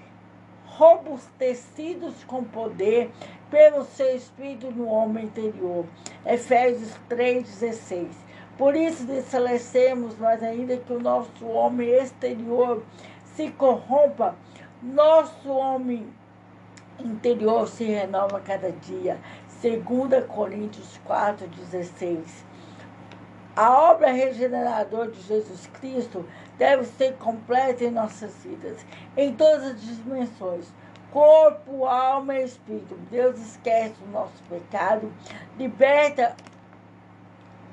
robustecidos 0.77 2.23
com 2.25 2.43
poder 2.43 3.09
pelo 3.49 3.85
seu 3.85 4.15
espírito 4.15 4.71
no 4.71 4.87
homem 4.87 5.25
interior. 5.25 5.85
Efésios 6.25 6.91
3,16. 7.09 8.09
Por 8.57 8.75
isso 8.75 9.05
desfalecemos, 9.05 10.17
mas 10.17 10.41
ainda 10.41 10.77
que 10.77 10.93
o 10.93 10.99
nosso 10.99 11.45
homem 11.45 11.89
exterior 11.89 12.83
se 13.35 13.51
corrompa, 13.51 14.35
nosso 14.81 15.49
homem 15.49 16.07
interior 16.99 17.67
se 17.67 17.83
renova 17.83 18.39
cada 18.39 18.71
dia. 18.71 19.17
2 19.61 20.25
Coríntios 20.25 20.99
4,16. 21.07 22.23
A 23.55 23.71
obra 23.91 24.11
regeneradora 24.11 25.11
de 25.11 25.21
Jesus 25.21 25.67
Cristo 25.79 26.25
deve 26.57 26.85
ser 26.85 27.13
completa 27.15 27.83
em 27.83 27.91
nossas 27.91 28.33
vidas, 28.43 28.85
em 29.15 29.33
todas 29.33 29.71
as 29.71 29.81
dimensões 29.81 30.67
corpo, 31.15 31.85
alma 31.85 32.35
e 32.35 32.43
espírito. 32.43 32.93
Deus 33.09 33.39
esquece 33.39 33.95
o 34.05 34.11
nosso 34.11 34.43
pecado, 34.49 35.09
liberta, 35.57 36.35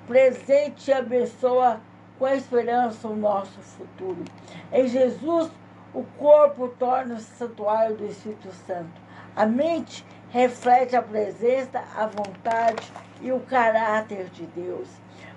presente 0.06 0.88
e 0.88 0.94
abençoa 0.94 1.80
com 2.20 2.28
esperança 2.28 3.08
o 3.08 3.16
nosso 3.16 3.58
futuro. 3.60 4.24
Em 4.72 4.86
Jesus, 4.86 5.50
o 5.92 6.04
corpo 6.16 6.68
torna-se 6.78 7.36
santuário 7.36 7.96
do 7.96 8.06
Espírito 8.06 8.52
Santo. 8.64 9.02
A 9.34 9.44
mente 9.44 10.06
reflete 10.30 10.94
a 10.94 11.02
presença, 11.02 11.82
a 11.96 12.06
vontade 12.06 12.92
e 13.20 13.32
o 13.32 13.40
caráter 13.40 14.26
de 14.26 14.46
Deus. 14.46 14.88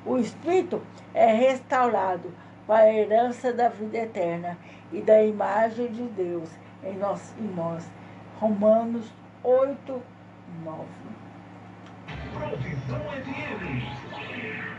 O 0.05 0.17
espírito 0.17 0.81
é 1.13 1.33
restaurado 1.33 2.31
para 2.67 2.85
a 2.85 2.93
herança 2.93 3.51
da 3.51 3.69
vida 3.69 3.97
eterna 3.97 4.57
e 4.91 5.01
da 5.01 5.23
imagem 5.23 5.91
de 5.91 6.03
Deus 6.03 6.49
em 6.83 6.95
nós. 6.97 7.33
Em 7.39 7.47
nós. 7.55 7.89
Romanos 8.39 9.11
8, 9.43 10.01
9. 10.63 10.83
Profissão 12.33 12.99
FM. 12.99 14.74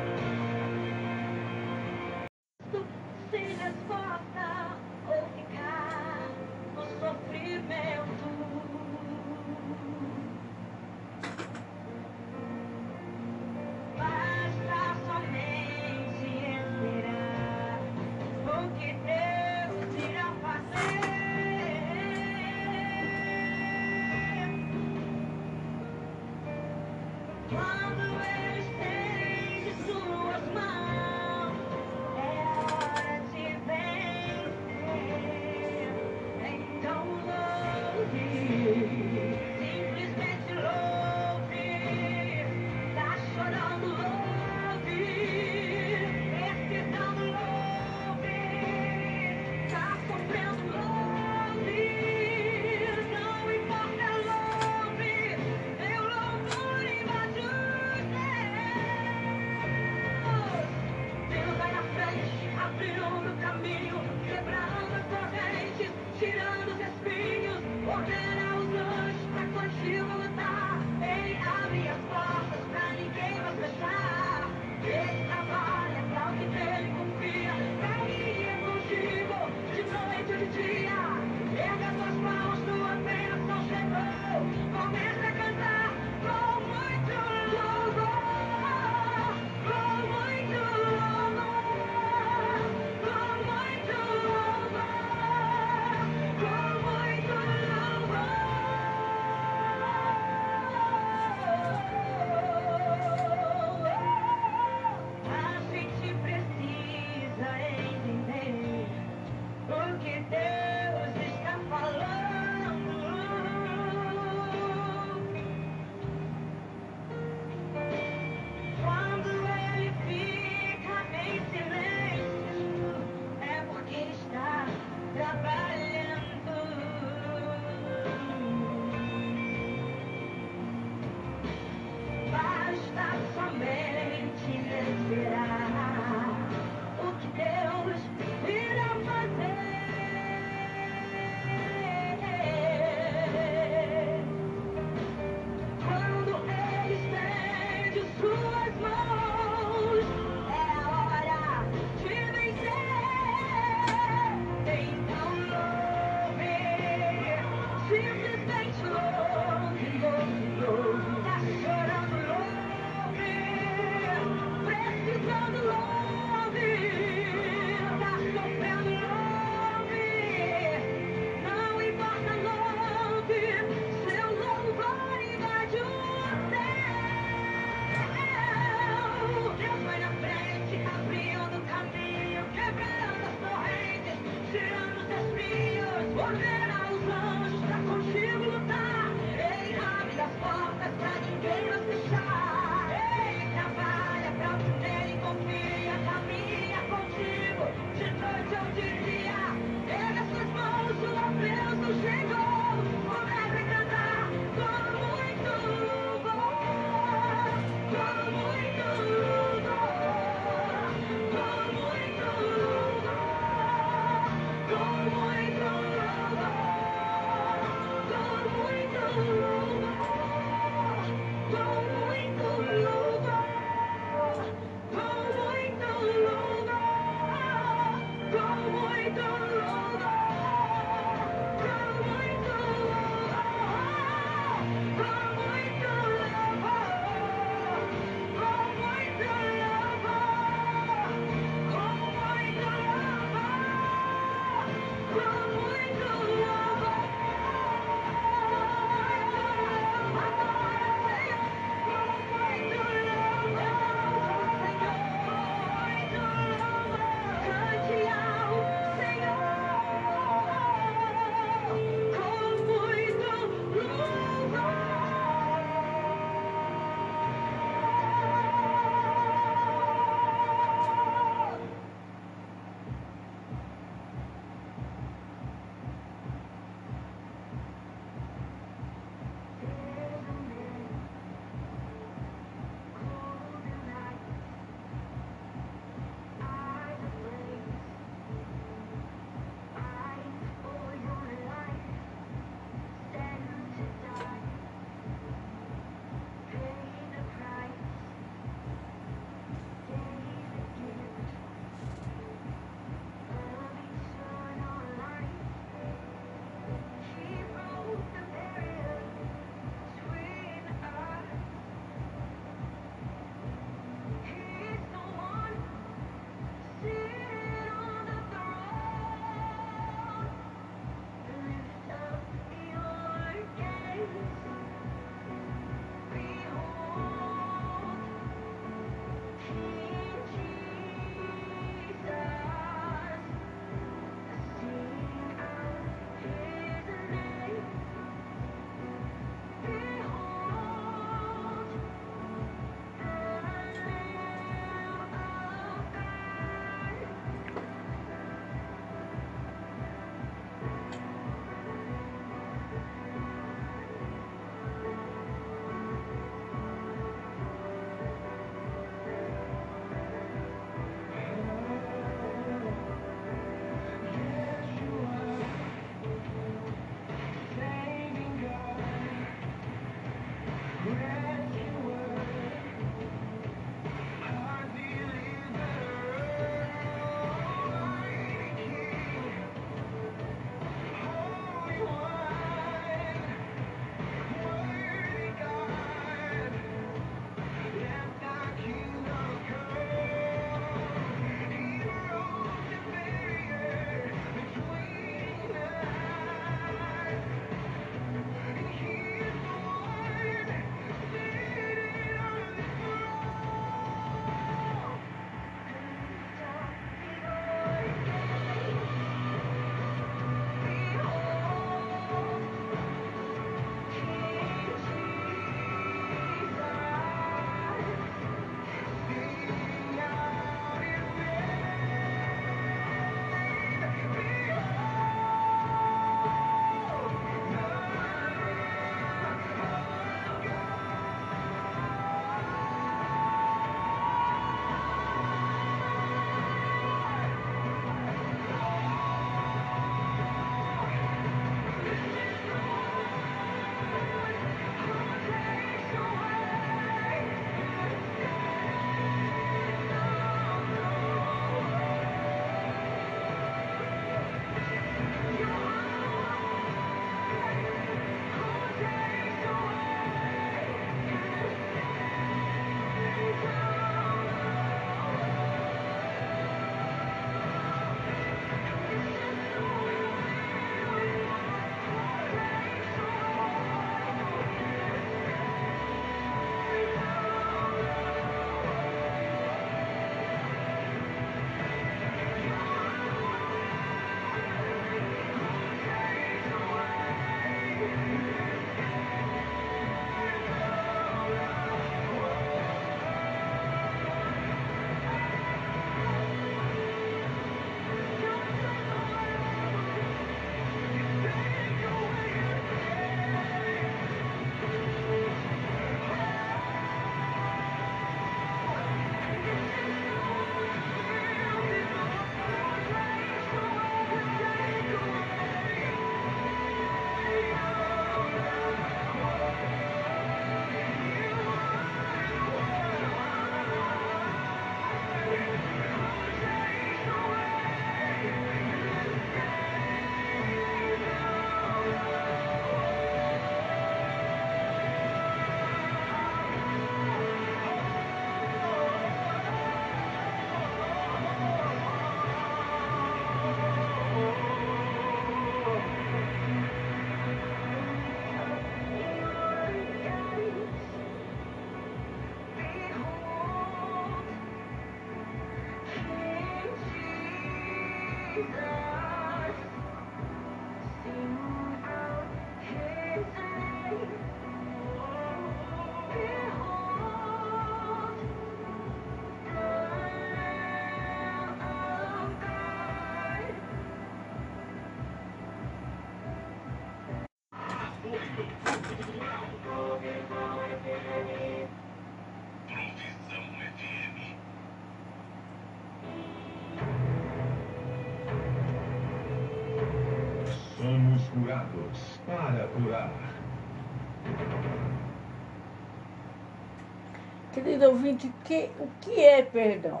Querido 597.76 597.92
ouvinte, 597.92 598.32
que, 598.42 598.70
o 598.80 598.88
que 599.02 599.22
é 599.22 599.42
perdão? 599.42 600.00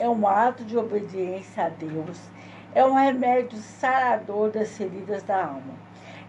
É 0.00 0.08
um 0.08 0.26
ato 0.26 0.64
de 0.64 0.76
obediência 0.76 1.66
a 1.66 1.68
Deus, 1.68 2.20
é 2.74 2.84
um 2.84 2.94
remédio 2.94 3.56
sarador 3.56 4.50
das 4.50 4.76
feridas 4.76 5.22
da 5.22 5.46
alma, 5.46 5.74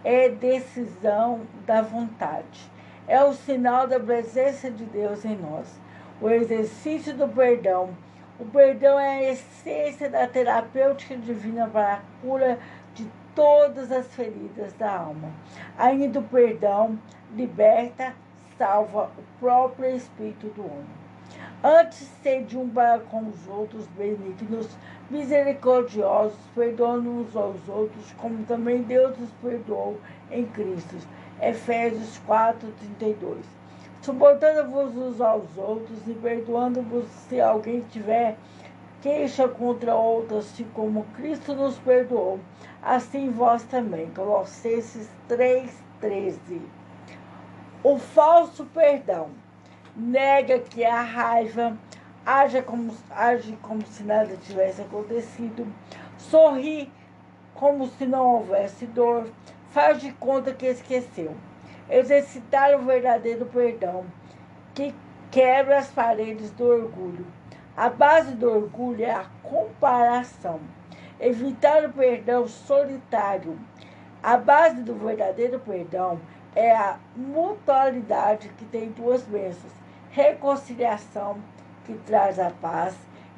é 0.04 0.30
decisão 0.30 1.42
da 1.66 1.82
vontade, 1.82 2.70
é 3.08 3.24
o 3.24 3.34
sinal 3.34 3.88
da 3.88 4.00
presença 4.00 4.70
de 4.70 4.86
Deus 4.86 5.26
em 5.26 5.36
nós. 5.36 5.76
O 6.22 6.30
exercício 6.30 7.16
do 7.16 7.28
perdão. 7.28 7.90
O 8.40 8.46
perdão 8.46 9.00
é 9.00 9.18
a 9.18 9.32
essência 9.32 10.08
da 10.08 10.28
terapêutica 10.28 11.18
divina 11.18 11.68
para 11.68 11.94
a 11.96 12.02
cura 12.22 12.60
de 12.94 13.10
todas 13.34 13.92
as 13.92 14.06
feridas 14.14 14.72
da 14.74 15.00
alma. 15.00 15.32
Ainda 15.80 16.20
o 16.20 16.24
perdão 16.24 17.00
liberta, 17.36 18.14
salva 18.58 19.10
o 19.18 19.40
próprio 19.40 19.96
espírito 19.96 20.48
do 20.48 20.62
homem. 20.62 21.06
Antes, 21.64 22.08
sede 22.22 22.58
um 22.58 22.70
para 22.70 23.00
com 23.00 23.28
os 23.28 23.48
outros 23.48 23.88
benignos, 23.98 24.68
misericordiosos, 25.10 26.38
perdoando 26.54 27.10
uns 27.10 27.36
aos 27.36 27.68
outros, 27.68 28.12
como 28.14 28.44
também 28.46 28.84
Deus 28.84 29.18
os 29.20 29.32
perdoou 29.42 30.00
em 30.32 30.46
Cristo. 30.46 30.96
Efésios 31.42 32.20
4, 32.26 32.72
32. 32.98 33.40
Suportando-vos 34.02 34.96
uns 34.96 35.20
aos 35.20 35.58
outros 35.58 36.08
e 36.08 36.14
perdoando-vos 36.14 37.06
se 37.28 37.42
alguém 37.42 37.82
tiver 37.92 38.38
queixa 39.02 39.48
contra 39.48 39.96
outras, 39.96 40.46
assim 40.46 40.66
como 40.74 41.06
Cristo 41.16 41.54
nos 41.54 41.78
perdoou 41.80 42.40
assim 42.86 43.32
vós 43.32 43.64
também. 43.64 44.10
Colossenses 44.12 45.10
3,13. 45.28 46.62
O 47.88 48.00
falso 48.00 48.66
perdão 48.74 49.30
nega 49.96 50.58
que 50.58 50.84
a 50.84 51.04
raiva 51.04 51.78
age 52.26 52.60
como, 52.64 52.92
age 53.12 53.56
como 53.62 53.86
se 53.86 54.02
nada 54.02 54.36
tivesse 54.38 54.82
acontecido, 54.82 55.72
sorri 56.18 56.92
como 57.54 57.86
se 57.86 58.08
não 58.08 58.38
houvesse 58.38 58.88
dor, 58.88 59.28
faz 59.70 60.02
de 60.02 60.12
conta 60.14 60.52
que 60.52 60.66
esqueceu. 60.66 61.36
Exercitar 61.88 62.74
o 62.74 62.82
verdadeiro 62.82 63.46
perdão, 63.46 64.04
que 64.74 64.92
quebra 65.30 65.78
as 65.78 65.92
paredes 65.92 66.50
do 66.50 66.66
orgulho. 66.66 67.28
A 67.78 67.88
base 67.88 68.34
do 68.34 68.50
orgulho 68.50 69.06
é 69.06 69.12
a 69.12 69.28
comparação 69.44 70.60
evitar 71.20 71.86
o 71.86 71.94
perdão 71.94 72.48
solitário. 72.48 73.60
A 74.24 74.38
base 74.38 74.82
do 74.82 74.96
verdadeiro 74.96 75.60
perdão 75.60 76.20
é 76.56 76.72
a 76.72 76.98
mutualidade 77.16 78.50
que 78.50 78.66
tem 78.66 78.90
duas 78.92 79.22
bênçãos: 79.24 79.74
reconciliação, 80.10 81.38
que 81.86 81.94
traz 82.06 82.40
a 82.40 82.50
paz, 82.50 82.96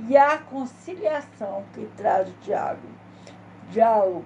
e 0.08 0.16
a 0.16 0.38
conciliação, 0.38 1.64
que 1.74 1.86
traz 1.98 2.30
o 2.30 2.34
diálogo. 2.44 2.88
diálogo. 3.72 4.26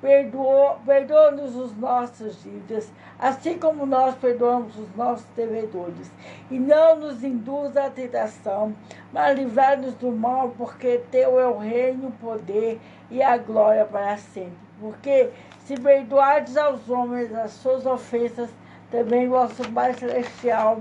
Perdoa-nos 0.00 1.56
os 1.56 1.76
nossos 1.76 2.40
dívidas, 2.44 2.88
assim 3.18 3.58
como 3.58 3.84
nós 3.84 4.14
perdoamos 4.14 4.78
os 4.78 4.94
nossos 4.94 5.26
devedores. 5.34 6.08
E 6.48 6.56
não 6.56 7.00
nos 7.00 7.24
induza 7.24 7.86
à 7.86 7.90
tentação, 7.90 8.76
mas 9.12 9.36
livrai-nos 9.36 9.94
do 9.94 10.12
mal, 10.12 10.50
porque 10.56 10.98
teu 11.10 11.40
é 11.40 11.48
o 11.48 11.58
reino, 11.58 12.08
o 12.08 12.12
poder 12.12 12.78
e 13.10 13.20
a 13.20 13.36
glória 13.38 13.84
para 13.84 14.16
sempre. 14.18 14.67
Porque 14.80 15.30
se 15.64 15.74
perdoardes 15.74 16.56
aos 16.56 16.88
homens 16.88 17.34
as 17.34 17.52
suas 17.52 17.84
ofensas, 17.84 18.50
também 18.90 19.28
vosso 19.28 19.70
Pai 19.72 19.92
Celestial 19.94 20.80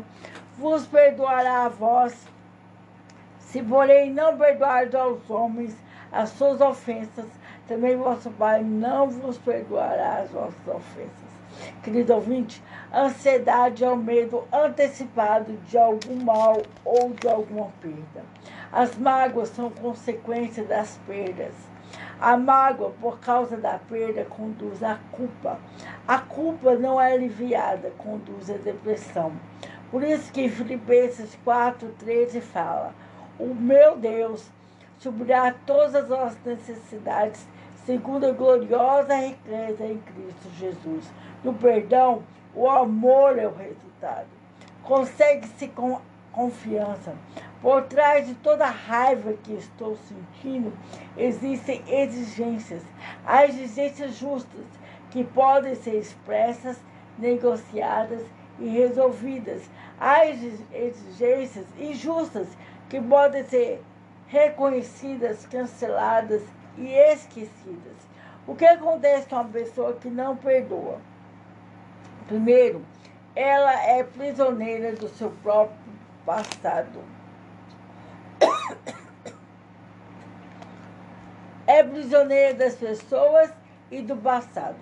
vos 0.57 0.85
perdoará 0.87 1.65
a 1.65 1.69
vós. 1.69 2.27
Se, 3.39 3.61
porém, 3.61 4.11
não 4.11 4.37
perdoardes 4.37 4.95
aos 4.95 5.29
homens 5.29 5.75
as 6.11 6.29
suas 6.29 6.61
ofensas, 6.61 7.25
também 7.67 7.97
vosso 7.97 8.29
Pai 8.31 8.63
não 8.63 9.09
vos 9.09 9.37
perdoará 9.37 10.19
as 10.19 10.31
vossas 10.31 10.67
ofensas. 10.67 11.27
Querido 11.83 12.13
ouvinte, 12.13 12.61
ansiedade 12.93 13.83
é 13.83 13.89
o 13.89 13.97
medo 13.97 14.43
antecipado 14.53 15.53
de 15.67 15.77
algum 15.77 16.15
mal 16.23 16.61
ou 16.85 17.09
de 17.11 17.27
alguma 17.27 17.69
perda. 17.81 18.23
As 18.71 18.97
mágoas 18.97 19.49
são 19.49 19.69
consequência 19.69 20.63
das 20.63 20.99
perdas. 21.07 21.53
A 22.19 22.35
mágoa, 22.35 22.91
por 22.99 23.19
causa 23.19 23.57
da 23.57 23.77
perda, 23.77 24.25
conduz 24.25 24.81
à 24.81 24.97
culpa. 25.11 25.59
A 26.07 26.17
culpa 26.19 26.75
não 26.75 26.99
é 26.99 27.13
aliviada, 27.13 27.91
conduz 27.97 28.49
à 28.49 28.57
depressão. 28.57 29.31
Por 29.91 30.03
isso 30.03 30.31
que 30.31 30.49
Filipenses 30.49 31.37
4,13 31.45 32.41
fala: 32.41 32.93
O 33.39 33.53
meu 33.53 33.97
Deus 33.97 34.49
suprirá 34.99 35.53
todas 35.65 35.95
as 35.95 36.09
nossas 36.09 36.37
necessidades 36.43 37.45
segundo 37.87 38.25
a 38.25 38.31
gloriosa 38.31 39.15
riqueza 39.15 39.85
em 39.85 39.97
Cristo 39.99 40.49
Jesus. 40.59 41.05
No 41.41 41.53
perdão, 41.53 42.21
o 42.53 42.69
amor 42.69 43.39
é 43.39 43.47
o 43.47 43.55
resultado. 43.55 44.27
Consegue-se 44.83 45.69
com 45.69 46.01
confiança. 46.33 47.15
Por 47.61 47.83
trás 47.83 48.27
de 48.27 48.35
toda 48.35 48.65
a 48.65 48.69
raiva 48.69 49.33
que 49.33 49.53
estou 49.53 49.97
sentindo, 49.97 50.71
existem 51.17 51.83
exigências. 51.87 52.83
Há 53.25 53.45
exigências 53.45 54.15
justas 54.15 54.65
que 55.09 55.23
podem 55.23 55.73
ser 55.73 55.95
expressas, 55.95 56.77
negociadas 57.17 58.21
e 58.59 58.67
resolvidas. 58.69 59.63
Há 59.99 60.27
exigências 60.27 61.65
injustas 61.79 62.47
que 62.89 63.01
podem 63.01 63.43
ser 63.45 63.81
reconhecidas, 64.27 65.47
canceladas 65.47 66.43
e 66.77 66.89
esquecidas. 66.93 67.97
O 68.45 68.53
que 68.55 68.65
acontece 68.65 69.27
com 69.27 69.35
uma 69.35 69.45
pessoa 69.45 69.93
que 69.93 70.09
não 70.09 70.37
perdoa? 70.37 70.99
Primeiro, 72.27 72.83
ela 73.35 73.73
é 73.83 74.03
prisioneira 74.03 74.93
do 74.93 75.09
seu 75.09 75.31
próprio 75.41 75.77
passado. 76.25 77.16
É 81.65 81.83
prisioneira 81.83 82.53
das 82.53 82.75
pessoas 82.75 83.51
e 83.91 84.01
do 84.01 84.15
passado. 84.15 84.77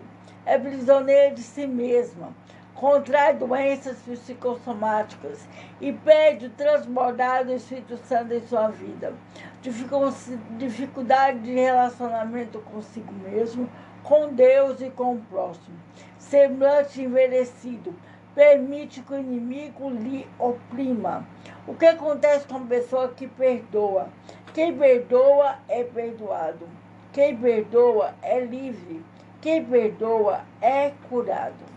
É 0.45 0.57
prisioneira 0.57 1.33
de 1.33 1.41
si 1.41 1.65
mesma 1.65 2.33
contrai 2.75 3.33
doenças 3.33 3.97
psicossomáticas 3.99 5.47
e 5.79 5.93
perde 5.93 6.47
o 6.47 6.49
transbordar 6.51 7.45
do 7.45 7.53
Espírito 7.53 7.97
Santo 8.05 8.33
em 8.33 8.41
sua 8.41 8.67
vida. 8.67 9.13
Dificuldade 10.57 11.39
de 11.39 11.53
relacionamento 11.53 12.59
consigo 12.59 13.11
mesmo, 13.13 13.69
com 14.03 14.33
Deus 14.33 14.81
e 14.81 14.89
com 14.89 15.15
o 15.15 15.21
próximo. 15.21 15.75
Semblante 16.19 17.01
envelhecido, 17.01 17.95
permite 18.35 19.01
que 19.01 19.13
o 19.13 19.19
inimigo 19.19 19.89
lhe 19.89 20.27
oprima. 20.37 21.25
O 21.65 21.73
que 21.73 21.85
acontece 21.85 22.45
com 22.45 22.57
a 22.57 22.65
pessoa 22.65 23.07
que 23.07 23.27
perdoa? 23.27 24.09
Quem 24.53 24.77
perdoa 24.77 25.55
é 25.67 25.83
perdoado. 25.83 26.67
Quem 27.13 27.35
perdoa 27.37 28.13
é 28.21 28.41
livre. 28.41 29.01
Quem 29.41 29.63
perdoa 29.63 30.41
é 30.61 30.91
curado. 31.09 31.74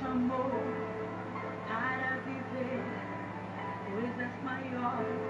chamou 0.00 0.50
para 1.66 2.18
viver 2.24 2.82
coisas 3.90 4.32
maiores. 4.44 5.20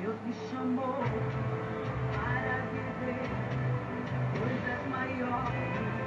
Deus 0.00 0.16
me 0.24 0.32
chamou 0.50 1.04
para 2.14 2.54
viver 2.72 3.28
coisas 4.38 4.88
maiores. 4.88 5.99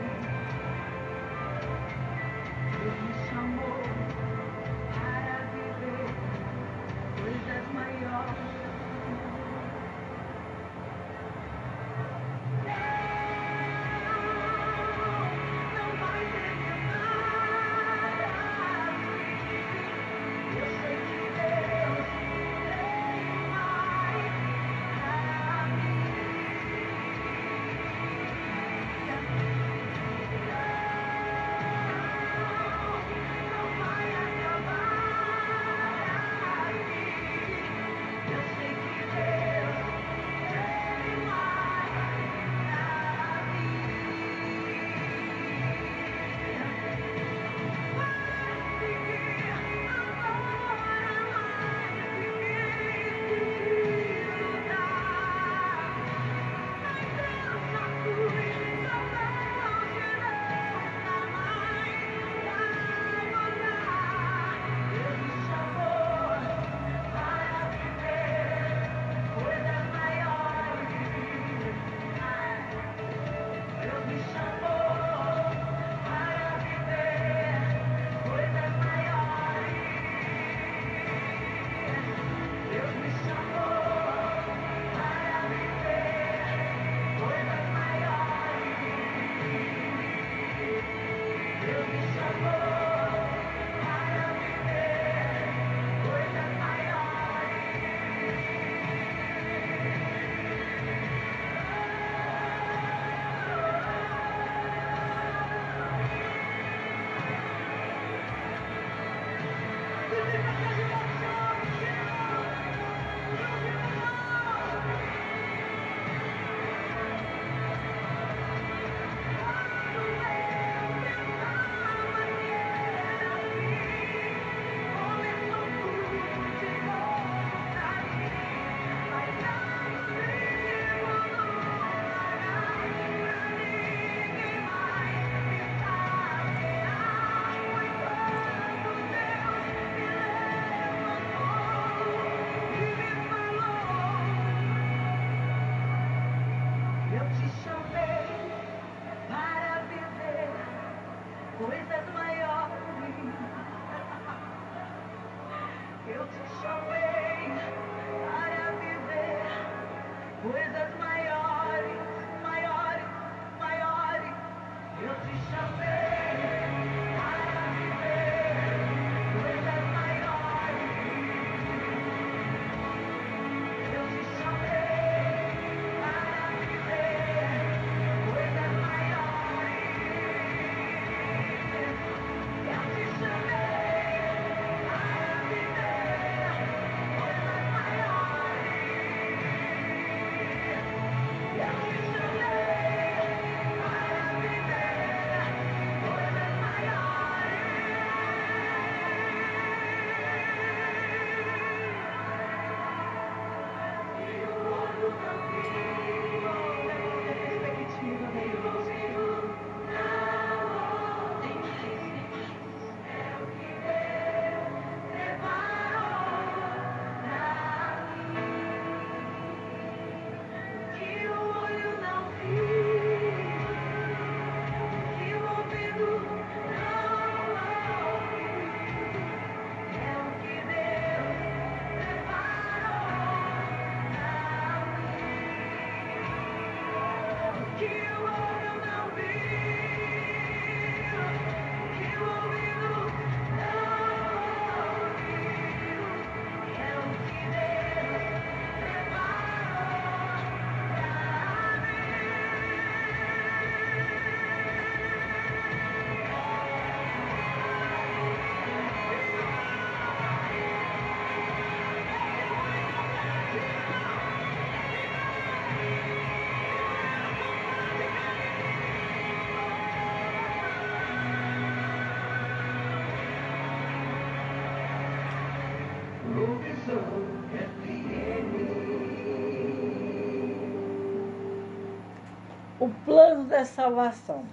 da 283.53 283.59
a 283.59 283.65
salvação. 283.65 284.43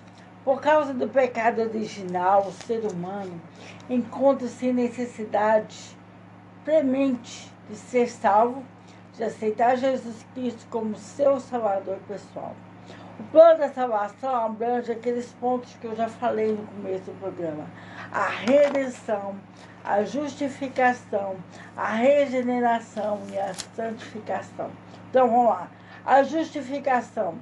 Por 0.45 0.61
causa 0.61 0.93
do 0.93 1.09
pecado 1.09 1.63
original, 1.63 2.47
o 2.47 2.53
ser 2.53 2.85
humano 2.85 3.41
encontra-se 3.89 4.67
em 4.67 4.75
necessidade 4.75 5.97
premente 6.67 7.51
de 7.69 7.77
ser 7.77 8.09
salvo, 8.11 8.63
de 9.15 9.25
aceitar 9.25 9.77
Jesus 9.77 10.27
Cristo 10.35 10.67
como 10.69 10.97
seu 10.97 11.41
salvador 11.41 11.97
pessoal. 12.07 12.55
O 13.19 13.23
plano 13.25 13.61
da 13.61 13.71
salvação 13.71 14.35
abrange 14.35 14.93
aqueles 14.93 15.33
pontos 15.41 15.75
que 15.81 15.87
eu 15.87 15.97
já 15.97 16.09
falei 16.09 16.53
no 16.53 16.67
começo 16.67 17.05
do 17.05 17.19
programa: 17.19 17.67
a 18.13 18.27
redenção, 18.27 19.35
a 19.83 20.03
justificação, 20.03 21.37
a 21.75 21.89
regeneração 21.89 23.19
e 23.33 23.39
a 23.39 23.55
santificação. 23.55 24.71
Então 25.09 25.31
vamos 25.31 25.47
lá. 25.47 25.71
A 26.05 26.23
justificação 26.23 27.39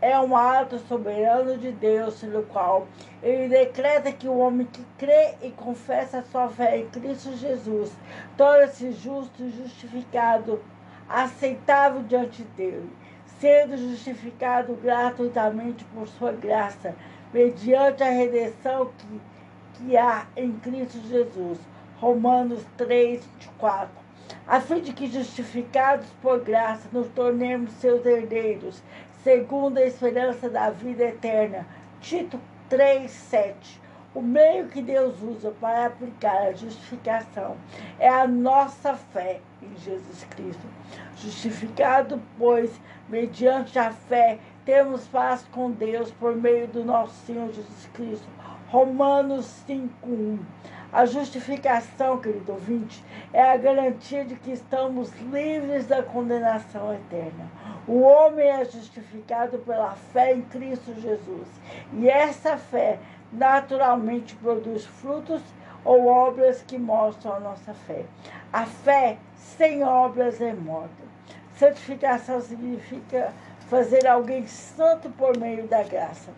é 0.00 0.18
um 0.18 0.34
ato 0.34 0.78
soberano 0.78 1.58
de 1.58 1.70
Deus, 1.72 2.20
pelo 2.20 2.42
qual 2.44 2.86
ele 3.22 3.48
decreta 3.48 4.10
que 4.10 4.26
o 4.26 4.38
homem 4.38 4.66
que 4.66 4.84
crê 4.96 5.34
e 5.42 5.50
confessa 5.50 6.22
sua 6.22 6.48
fé 6.48 6.78
em 6.78 6.88
Cristo 6.88 7.36
Jesus 7.36 7.92
torna-se 8.36 8.92
justo 8.92 9.42
e 9.42 9.50
justificado, 9.50 10.62
aceitável 11.08 12.02
diante 12.02 12.42
dele, 12.56 12.90
sendo 13.38 13.76
justificado 13.76 14.74
gratuitamente 14.74 15.84
por 15.86 16.08
sua 16.08 16.32
graça, 16.32 16.94
mediante 17.32 18.02
a 18.02 18.10
redenção 18.10 18.90
que, 18.96 19.20
que 19.74 19.96
há 19.96 20.26
em 20.36 20.52
Cristo 20.52 20.98
Jesus. 21.08 21.58
Romanos 21.98 22.64
3, 22.78 23.22
24 23.22 24.00
a 24.46 24.60
fim 24.60 24.80
de 24.80 24.92
que, 24.92 25.06
justificados 25.06 26.06
por 26.20 26.40
graça, 26.40 26.88
nos 26.92 27.08
tornemos 27.08 27.72
seus 27.74 28.04
herdeiros, 28.04 28.82
segundo 29.22 29.78
a 29.78 29.84
esperança 29.84 30.48
da 30.48 30.70
vida 30.70 31.04
eterna. 31.04 31.66
Tito 32.00 32.40
3:7. 32.68 33.80
O 34.12 34.20
meio 34.20 34.66
que 34.66 34.82
Deus 34.82 35.22
usa 35.22 35.52
para 35.60 35.86
aplicar 35.86 36.48
a 36.48 36.52
justificação 36.52 37.56
é 37.98 38.08
a 38.08 38.26
nossa 38.26 38.94
fé 38.94 39.40
em 39.62 39.76
Jesus 39.76 40.26
Cristo. 40.30 40.66
Justificado, 41.16 42.20
pois, 42.36 42.72
mediante 43.08 43.78
a 43.78 43.92
fé, 43.92 44.38
temos 44.64 45.06
paz 45.06 45.46
com 45.52 45.70
Deus 45.70 46.10
por 46.10 46.34
meio 46.34 46.66
do 46.66 46.84
nosso 46.84 47.14
Senhor 47.24 47.52
Jesus 47.52 47.88
Cristo. 47.92 48.26
Romanos 48.68 49.46
5:1. 49.66 50.38
A 50.92 51.06
justificação, 51.06 52.18
querido 52.18 52.52
ouvinte, 52.52 53.04
é 53.32 53.42
a 53.42 53.56
garantia 53.56 54.24
de 54.24 54.34
que 54.34 54.50
estamos 54.50 55.12
livres 55.20 55.86
da 55.86 56.02
condenação 56.02 56.92
eterna. 56.92 57.48
O 57.86 58.00
homem 58.00 58.48
é 58.48 58.64
justificado 58.64 59.58
pela 59.58 59.92
fé 60.12 60.34
em 60.34 60.42
Cristo 60.42 60.92
Jesus. 61.00 61.46
E 61.92 62.08
essa 62.08 62.56
fé 62.56 62.98
naturalmente 63.32 64.34
produz 64.36 64.84
frutos 64.84 65.42
ou 65.84 66.06
obras 66.06 66.62
que 66.62 66.76
mostram 66.76 67.34
a 67.34 67.40
nossa 67.40 67.72
fé. 67.72 68.04
A 68.52 68.66
fé 68.66 69.16
sem 69.36 69.84
obras 69.84 70.40
é 70.40 70.52
morta. 70.52 71.10
Santificação 71.54 72.40
significa 72.40 73.32
fazer 73.68 74.06
alguém 74.08 74.46
santo 74.48 75.08
por 75.10 75.36
meio 75.38 75.68
da 75.68 75.84
graça, 75.84 76.32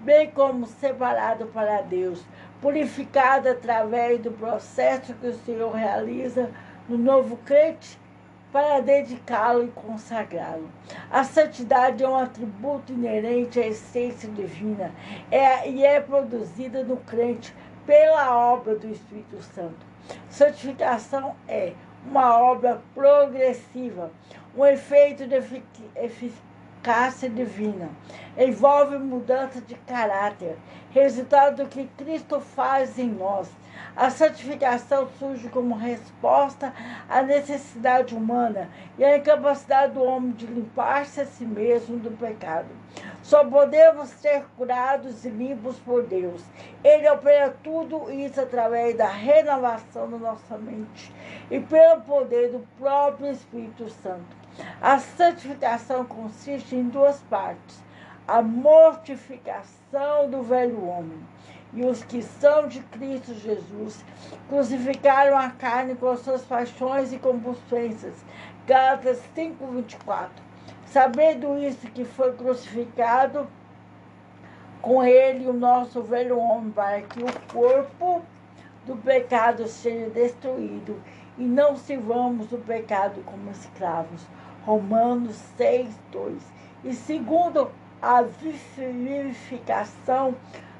bem 0.00 0.30
como 0.30 0.66
separado 0.66 1.46
para 1.46 1.82
Deus, 1.82 2.24
purificado 2.66 3.48
através 3.48 4.20
do 4.20 4.32
processo 4.32 5.14
que 5.14 5.28
o 5.28 5.38
Senhor 5.44 5.70
realiza 5.70 6.50
no 6.88 6.98
novo 6.98 7.36
crente 7.36 7.96
para 8.50 8.80
dedicá-lo 8.80 9.62
e 9.62 9.68
consagrá-lo. 9.68 10.68
A 11.08 11.22
santidade 11.22 12.02
é 12.02 12.08
um 12.08 12.16
atributo 12.16 12.92
inerente 12.92 13.60
à 13.60 13.68
essência 13.68 14.28
divina 14.28 14.90
é, 15.30 15.70
e 15.70 15.84
é 15.84 16.00
produzida 16.00 16.82
no 16.82 16.96
crente 16.96 17.54
pela 17.86 18.36
obra 18.36 18.74
do 18.74 18.90
Espírito 18.90 19.40
Santo. 19.54 19.86
Santificação 20.28 21.36
é 21.46 21.72
uma 22.04 22.36
obra 22.36 22.82
progressiva, 22.92 24.10
um 24.56 24.66
efeito 24.66 25.24
de 25.24 25.38
eficácia 26.86 27.28
divina. 27.28 27.90
Envolve 28.38 28.96
mudança 28.98 29.60
de 29.60 29.74
caráter, 29.74 30.56
resultado 30.90 31.64
do 31.64 31.68
que 31.68 31.88
Cristo 31.96 32.40
faz 32.40 32.96
em 32.98 33.08
nós 33.08 33.50
a 33.94 34.10
santificação 34.10 35.08
surge 35.18 35.48
como 35.48 35.74
resposta 35.74 36.72
à 37.08 37.22
necessidade 37.22 38.14
humana 38.14 38.68
e 38.98 39.04
à 39.04 39.16
incapacidade 39.16 39.94
do 39.94 40.02
homem 40.02 40.32
de 40.32 40.46
limpar-se 40.46 41.20
a 41.20 41.26
si 41.26 41.44
mesmo 41.44 41.98
do 41.98 42.10
pecado. 42.10 42.68
Só 43.22 43.44
podemos 43.44 44.08
ser 44.10 44.44
curados 44.56 45.24
e 45.24 45.30
limpos 45.30 45.78
por 45.78 46.04
Deus. 46.04 46.42
Ele 46.84 47.08
opera 47.08 47.56
tudo 47.62 48.10
isso 48.10 48.40
através 48.40 48.96
da 48.96 49.08
renovação 49.08 50.10
da 50.10 50.18
nossa 50.18 50.56
mente 50.58 51.12
e 51.50 51.58
pelo 51.58 52.02
poder 52.02 52.52
do 52.52 52.66
próprio 52.78 53.30
Espírito 53.30 53.88
Santo. 53.88 54.45
A 54.80 54.98
santificação 54.98 56.04
consiste 56.04 56.76
em 56.76 56.88
duas 56.88 57.20
partes: 57.22 57.82
a 58.26 58.40
mortificação 58.40 60.30
do 60.30 60.42
velho 60.42 60.86
homem 60.86 61.18
e 61.72 61.84
os 61.84 62.02
que 62.02 62.22
são 62.22 62.66
de 62.66 62.80
Cristo 62.80 63.34
Jesus 63.34 64.04
crucificaram 64.48 65.36
a 65.36 65.50
carne 65.50 65.94
com 65.94 66.16
suas 66.16 66.42
paixões 66.42 67.12
e 67.12 67.18
compulsões. 67.18 68.04
Gálatas 68.66 69.20
5:24. 69.34 70.30
Sabendo 70.86 71.58
isso 71.58 71.86
que 71.88 72.04
foi 72.04 72.32
crucificado 72.32 73.46
com 74.80 75.04
ele 75.04 75.46
o 75.46 75.52
nosso 75.52 76.02
velho 76.02 76.38
homem 76.38 76.70
para 76.70 77.02
que 77.02 77.22
o 77.22 77.52
corpo 77.52 78.22
do 78.86 78.96
pecado 78.96 79.66
seja 79.66 80.08
destruído 80.10 81.02
e 81.36 81.44
não 81.44 81.76
sirvamos 81.76 82.50
o 82.52 82.58
pecado 82.58 83.20
como 83.24 83.50
escravos. 83.50 84.26
Romanos 84.66 85.36
6, 85.56 85.88
2. 86.10 86.42
E 86.84 86.92
segundo 86.92 87.70
a 88.02 88.22
vivificação 88.22 90.34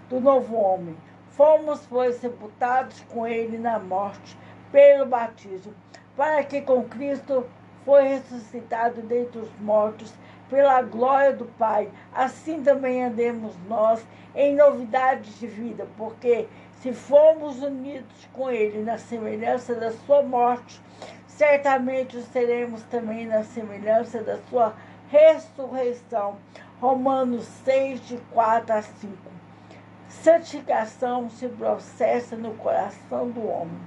do 0.08 0.20
novo 0.20 0.56
homem. 0.56 0.96
Fomos, 1.30 1.86
pois, 1.88 2.16
sepultados 2.16 3.00
com 3.08 3.26
ele 3.26 3.58
na 3.58 3.78
morte 3.78 4.36
pelo 4.72 5.06
batismo, 5.06 5.72
para 6.16 6.42
que 6.42 6.62
com 6.62 6.82
Cristo 6.84 7.46
foi 7.84 8.08
ressuscitado 8.08 9.02
dentre 9.02 9.38
os 9.38 9.50
mortos 9.60 10.12
pela 10.50 10.82
glória 10.82 11.32
do 11.32 11.44
Pai. 11.44 11.88
Assim 12.12 12.62
também 12.62 13.04
andemos 13.04 13.54
nós 13.68 14.04
em 14.34 14.56
novidades 14.56 15.38
de 15.38 15.46
vida, 15.46 15.86
porque 15.96 16.48
se 16.80 16.92
formos 16.92 17.62
unidos 17.62 18.28
com 18.32 18.50
Ele 18.50 18.82
na 18.82 18.98
semelhança 18.98 19.74
da 19.74 19.92
sua 19.92 20.22
morte, 20.22 20.80
certamente 21.36 22.20
seremos 22.32 22.82
também 22.84 23.26
na 23.26 23.44
semelhança 23.44 24.22
da 24.22 24.38
sua 24.50 24.74
ressurreição. 25.08 26.36
Romanos 26.80 27.44
6, 27.64 28.06
de 28.06 28.16
4 28.32 28.74
a 28.74 28.82
5 28.82 29.36
santificação 30.26 31.28
se 31.30 31.48
processa 31.48 32.36
no 32.36 32.54
coração 32.54 33.30
do 33.30 33.46
homem, 33.46 33.78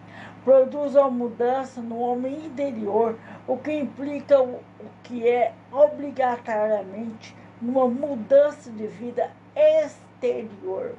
produz 0.44 0.96
uma 0.96 1.10
mudança 1.10 1.82
no 1.82 2.00
homem 2.00 2.46
interior, 2.46 3.18
o 3.48 3.58
que 3.58 3.74
implica 3.74 4.42
o 4.42 4.62
que 5.04 5.28
é 5.28 5.54
obrigatoriamente 5.72 7.36
uma 7.62 7.88
mudança 7.88 8.72
de 8.72 8.88
vida 8.88 9.30
exterior. 9.54 10.96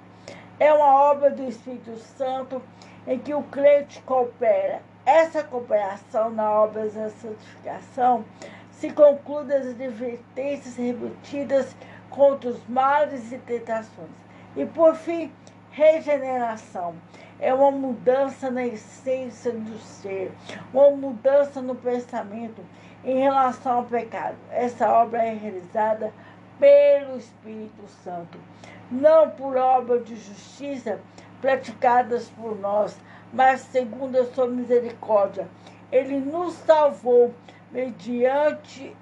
É 0.58 0.72
uma 0.74 1.10
obra 1.10 1.30
do 1.30 1.42
Espírito 1.44 1.96
Santo 1.96 2.60
em 3.06 3.18
que 3.18 3.32
o 3.32 3.42
crente 3.44 4.02
coopera. 4.02 4.82
Essa 5.04 5.42
cooperação 5.42 6.30
na 6.30 6.50
obra 6.50 6.88
da 6.88 7.10
santificação 7.10 8.24
se 8.72 8.90
conclui 8.90 9.44
das 9.44 9.66
advertências 9.66 10.76
repetidas 10.76 11.74
contra 12.10 12.50
os 12.50 12.66
males 12.68 13.32
e 13.32 13.38
tentações 13.38 14.30
e 14.56 14.66
por 14.66 14.94
fim, 14.94 15.32
regeneração. 15.70 16.94
É 17.38 17.54
uma 17.54 17.70
mudança 17.70 18.50
na 18.50 18.66
essência 18.66 19.52
do 19.52 19.78
ser, 19.78 20.30
uma 20.74 20.90
mudança 20.90 21.62
no 21.62 21.74
pensamento 21.74 22.62
em 23.02 23.20
relação 23.20 23.78
ao 23.78 23.84
pecado. 23.84 24.36
Essa 24.50 24.90
obra 24.90 25.24
é 25.24 25.32
realizada 25.32 26.12
pelo 26.58 27.16
Espírito 27.16 27.88
Santo, 28.04 28.38
não 28.90 29.30
por 29.30 29.56
obra 29.56 30.00
de 30.00 30.16
justiça 30.16 31.00
praticadas 31.40 32.28
por 32.30 32.58
nós, 32.60 32.94
mas 33.32 33.60
segundo 33.60 34.16
a 34.16 34.26
sua 34.26 34.46
misericórdia. 34.46 35.48
Ele 35.90 36.18
nos 36.18 36.54
salvou 36.54 37.34
mediante 37.70 38.94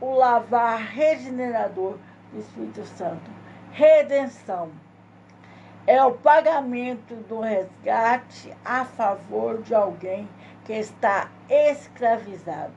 o 0.00 0.14
lavar 0.14 0.78
regenerador 0.78 1.96
do 2.32 2.40
Espírito 2.40 2.84
Santo. 2.84 3.30
Redenção 3.72 4.70
é 5.86 6.02
o 6.02 6.12
pagamento 6.12 7.14
do 7.28 7.40
resgate 7.40 8.54
a 8.64 8.84
favor 8.84 9.62
de 9.62 9.74
alguém 9.74 10.28
que 10.64 10.72
está 10.72 11.28
escravizado, 11.48 12.72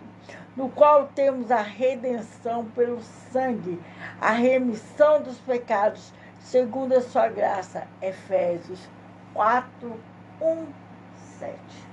no 0.55 0.69
qual 0.69 1.07
temos 1.15 1.51
a 1.51 1.61
redenção 1.61 2.65
pelo 2.65 3.01
sangue, 3.31 3.79
a 4.19 4.31
remissão 4.31 5.21
dos 5.21 5.37
pecados, 5.39 6.11
segundo 6.39 6.93
a 6.93 7.01
sua 7.01 7.29
graça. 7.29 7.87
Efésios 8.01 8.89
4, 9.33 9.97
1, 10.41 10.65
7. 11.39 11.86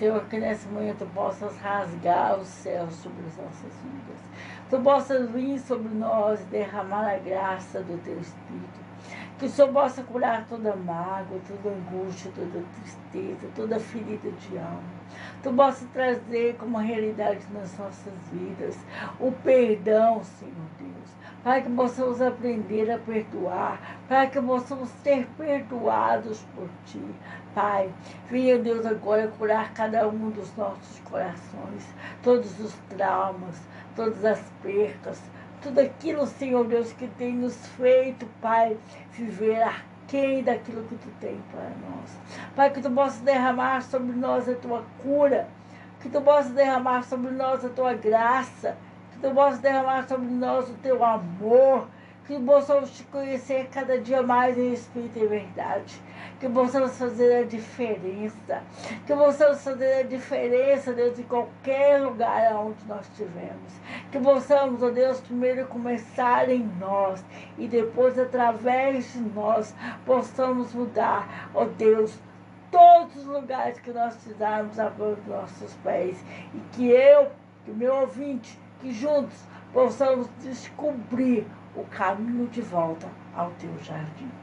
Senhor, 0.00 0.24
que 0.30 0.38
nesse 0.38 0.66
momento 0.66 1.06
possas 1.12 1.54
rasgar 1.58 2.38
os 2.38 2.48
céus 2.48 2.94
sobre 2.94 3.20
as 3.26 3.36
nossas 3.36 3.70
vidas. 3.82 4.18
Tu 4.70 4.80
possas 4.80 5.30
vir 5.30 5.58
sobre 5.58 5.90
nós 5.94 6.40
e 6.40 6.44
derramar 6.44 7.06
a 7.06 7.18
graça 7.18 7.82
do 7.82 8.02
teu 8.02 8.18
Espírito. 8.18 8.80
Que 9.38 9.44
o 9.44 9.48
Senhor 9.50 9.70
possa 9.70 10.02
curar 10.02 10.46
toda 10.48 10.74
mágoa, 10.74 11.38
toda 11.46 11.76
angústia, 11.76 12.32
toda 12.34 12.64
tristeza, 12.80 13.46
toda 13.54 13.78
ferida 13.78 14.30
de 14.30 14.56
alma. 14.56 15.00
Tu 15.42 15.52
possa 15.52 15.86
trazer 15.92 16.56
como 16.56 16.78
realidade 16.78 17.40
nas 17.52 17.76
nossas 17.78 18.14
vidas 18.32 18.78
o 19.18 19.30
perdão, 19.30 20.24
Senhor 20.24 20.54
Deus. 20.78 21.10
Para 21.44 21.60
que 21.60 21.70
possamos 21.70 22.22
aprender 22.22 22.90
a 22.90 22.98
perdoar, 22.98 23.98
para 24.08 24.26
que 24.26 24.40
possamos 24.40 24.88
ser 25.02 25.26
perdoados 25.36 26.42
por 26.54 26.68
Ti. 26.86 27.02
Pai, 27.54 27.92
venha 28.30 28.58
Deus 28.58 28.86
agora 28.86 29.28
curar 29.36 29.72
cada 29.74 30.06
um 30.08 30.30
dos 30.30 30.54
nossos 30.56 31.00
corações, 31.00 31.84
todos 32.22 32.58
os 32.60 32.72
traumas, 32.88 33.56
todas 33.96 34.24
as 34.24 34.40
percas, 34.62 35.20
tudo 35.60 35.80
aquilo, 35.80 36.26
Senhor 36.26 36.66
Deus, 36.66 36.92
que 36.92 37.08
tem 37.08 37.34
nos 37.34 37.56
feito, 37.76 38.26
Pai, 38.40 38.76
viver 39.12 39.62
aquém 39.62 40.42
daquilo 40.42 40.84
que 40.84 40.94
Tu 40.94 41.08
tem 41.20 41.40
para 41.50 41.64
nós. 41.64 42.18
Pai, 42.54 42.70
que 42.70 42.80
Tu 42.80 42.90
possa 42.90 43.22
derramar 43.24 43.82
sobre 43.82 44.12
nós 44.12 44.48
a 44.48 44.54
Tua 44.54 44.84
cura, 45.02 45.48
que 46.00 46.08
Tu 46.08 46.20
possa 46.20 46.50
derramar 46.50 47.02
sobre 47.02 47.30
nós 47.32 47.64
a 47.64 47.68
Tua 47.68 47.94
graça, 47.94 48.76
que 49.12 49.18
Tu 49.18 49.34
possa 49.34 49.58
derramar 49.58 50.06
sobre 50.08 50.28
nós 50.28 50.68
o 50.70 50.74
Teu 50.74 51.04
amor, 51.04 51.88
que 52.26 52.38
possamos 52.38 52.96
te 52.96 53.02
conhecer 53.04 53.68
cada 53.72 54.00
dia 54.00 54.22
mais 54.22 54.56
em 54.56 54.72
espírito 54.72 55.18
e 55.18 55.26
verdade. 55.26 56.00
Que 56.40 56.48
possamos 56.48 56.96
fazer 56.96 57.42
a 57.42 57.44
diferença. 57.44 58.62
Que 59.06 59.14
possamos 59.14 59.62
fazer 59.62 60.00
a 60.00 60.02
diferença, 60.02 60.92
Deus, 60.92 61.18
em 61.18 61.22
qualquer 61.24 62.00
lugar 62.00 62.56
onde 62.56 62.82
nós 62.88 63.06
estivermos. 63.08 63.72
Que 64.10 64.18
possamos, 64.18 64.82
ó 64.82 64.88
Deus, 64.88 65.20
primeiro 65.20 65.66
começar 65.66 66.48
em 66.48 66.66
nós 66.80 67.22
e 67.58 67.68
depois, 67.68 68.18
através 68.18 69.12
de 69.12 69.20
nós, 69.20 69.74
possamos 70.06 70.72
mudar, 70.72 71.50
ó 71.54 71.66
Deus, 71.66 72.18
todos 72.70 73.16
os 73.16 73.26
lugares 73.26 73.78
que 73.78 73.92
nós 73.92 74.14
precisarmos 74.14 74.78
a 74.78 74.88
dos 74.88 75.26
nossos 75.26 75.74
pés. 75.84 76.24
E 76.54 76.60
que 76.72 76.88
eu, 76.88 77.30
que 77.66 77.70
meu 77.70 77.94
ouvinte, 77.96 78.58
que 78.80 78.92
juntos 78.92 79.38
possamos 79.72 80.26
descobrir 80.40 81.46
o 81.76 81.84
caminho 81.84 82.46
de 82.48 82.62
volta 82.62 83.08
ao 83.36 83.50
teu 83.52 83.76
jardim. 83.78 84.39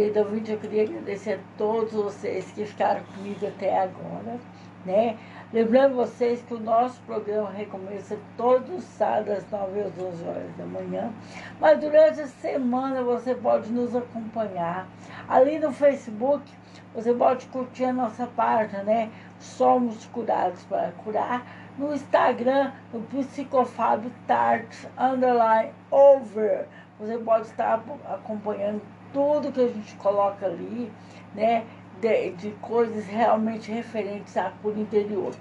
Querido 0.00 0.20
ouvinte, 0.20 0.50
eu 0.50 0.58
queria 0.58 0.84
agradecer 0.84 1.34
a 1.34 1.38
todos 1.58 1.92
vocês 1.92 2.50
que 2.52 2.64
ficaram 2.64 3.02
comigo 3.02 3.46
até 3.46 3.80
agora, 3.80 4.40
né? 4.86 5.18
Lembrando 5.52 5.94
vocês 5.94 6.40
que 6.40 6.54
o 6.54 6.58
nosso 6.58 6.98
programa 7.02 7.50
recomeça 7.50 8.16
todos 8.34 8.78
os 8.78 8.84
sábados 8.84 9.44
às 9.44 9.50
9 9.50 9.80
às 9.82 9.92
12 9.92 10.24
horas 10.26 10.56
da 10.56 10.64
manhã, 10.64 11.12
mas 11.60 11.78
durante 11.78 12.18
a 12.22 12.26
semana 12.28 13.02
você 13.02 13.34
pode 13.34 13.70
nos 13.70 13.94
acompanhar. 13.94 14.88
Ali 15.28 15.58
no 15.58 15.70
Facebook, 15.70 16.50
você 16.94 17.12
pode 17.12 17.44
curtir 17.48 17.84
a 17.84 17.92
nossa 17.92 18.26
página, 18.26 18.82
né? 18.82 19.10
Somos 19.38 20.06
Curados 20.06 20.62
para 20.62 20.92
Curar. 20.92 21.44
No 21.76 21.92
Instagram, 21.92 22.72
no 22.90 23.04
underline 24.98 25.72
over. 25.90 26.66
Você 26.98 27.18
pode 27.18 27.48
estar 27.48 27.82
acompanhando 28.08 28.80
tudo 29.12 29.52
que 29.52 29.60
a 29.60 29.68
gente 29.68 29.94
coloca 29.96 30.46
ali, 30.46 30.90
né? 31.34 31.64
De, 32.00 32.30
de 32.30 32.50
coisas 32.62 33.06
realmente 33.06 33.70
referentes 33.70 34.36
à 34.36 34.50
cura 34.62 34.78
interior. 34.78 35.34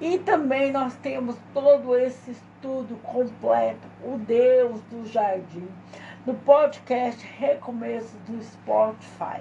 E 0.00 0.18
também 0.18 0.70
nós 0.70 0.94
temos 0.96 1.36
todo 1.54 1.96
esse 1.96 2.32
estudo 2.32 2.96
completo, 3.02 3.86
o 4.04 4.18
Deus 4.18 4.80
do 4.90 5.06
Jardim, 5.06 5.68
no 6.26 6.34
podcast 6.34 7.26
Recomeço 7.38 8.14
do 8.26 8.42
Spotify. 8.42 9.40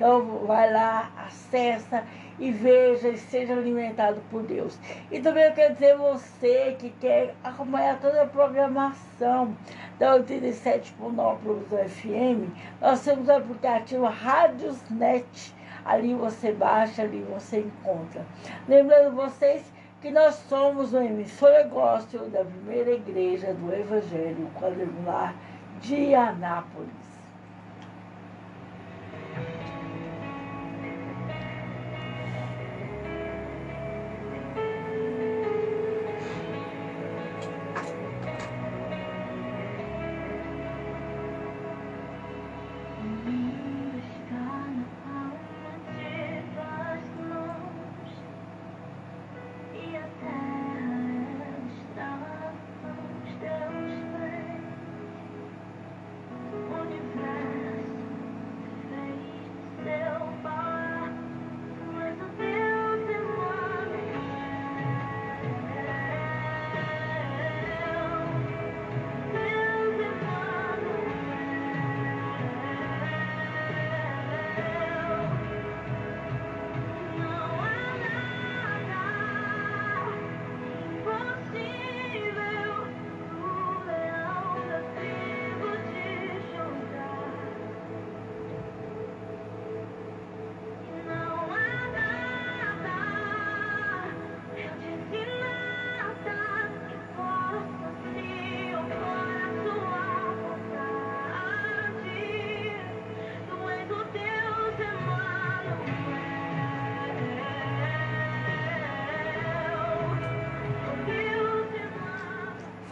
Então 0.00 0.46
vai 0.46 0.72
lá, 0.72 1.10
acessa 1.26 2.02
e 2.38 2.50
veja 2.50 3.08
e 3.08 3.18
seja 3.18 3.52
alimentado 3.52 4.18
por 4.30 4.42
Deus. 4.42 4.78
E 5.10 5.20
também 5.20 5.44
eu 5.44 5.52
quero 5.52 5.74
dizer 5.74 5.94
você 5.94 6.74
que 6.78 6.88
quer 6.88 7.34
acompanhar 7.44 8.00
toda 8.00 8.22
a 8.22 8.26
programação 8.26 9.54
da 9.98 10.18
87.9 10.18 11.38
Produção 11.40 11.86
FM, 11.86 12.48
nós 12.80 13.04
temos 13.04 13.28
o 13.28 13.32
aplicativo 13.32 14.06
Radiosnet. 14.06 15.54
Ali 15.84 16.14
você 16.14 16.50
baixa, 16.52 17.02
ali 17.02 17.20
você 17.30 17.60
encontra. 17.60 18.24
Lembrando 18.66 19.14
vocês 19.14 19.70
que 20.00 20.10
nós 20.10 20.34
somos 20.48 20.94
uma 20.94 21.04
emissora 21.04 21.64
gospel 21.64 22.26
da 22.30 22.42
primeira 22.42 22.92
igreja 22.92 23.52
do 23.52 23.70
Evangelho 23.70 24.48
Quadrangular 24.58 25.34
de 25.82 26.14
Anápolis. 26.14 26.99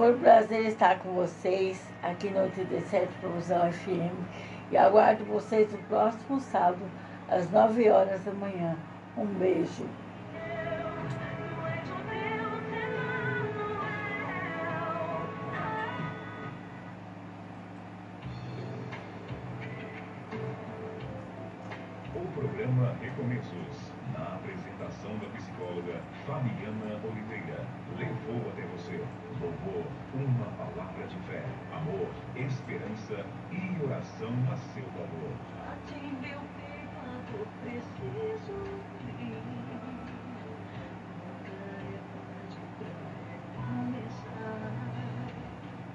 Foi 0.08 0.16
um 0.16 0.20
prazer 0.20 0.64
estar 0.64 0.98
com 1.00 1.10
vocês 1.10 1.86
aqui 2.02 2.30
no 2.30 2.40
87 2.40 3.12
Provisão 3.20 3.70
FM 3.70 4.16
e 4.72 4.76
aguardo 4.78 5.22
vocês 5.26 5.70
no 5.70 5.76
próximo 5.80 6.40
sábado, 6.40 6.80
às 7.28 7.50
9 7.50 7.90
horas 7.90 8.24
da 8.24 8.32
manhã. 8.32 8.74
Um 9.18 9.26
beijo. 9.26 9.84
O 22.14 22.20
programa 22.34 22.94
Recomeços, 23.02 23.92
na 24.16 24.36
apresentação 24.36 25.18
da 25.18 25.26
psicóloga 25.36 26.00
Fabiana 26.26 26.98
Oliveira, 27.04 27.62
levou 27.98 28.48
até 28.50 28.62
você 28.62 29.04
uma 30.14 30.46
palavra 30.56 31.06
de 31.06 31.16
fé, 31.28 31.44
amor, 31.72 32.08
esperança 32.34 33.24
e 33.50 33.84
oração 33.84 34.32
a 34.50 34.56
seu 34.56 34.84
favor. 34.84 35.32
A 35.66 35.76
meu 36.22 36.40
preciso. 37.62 38.97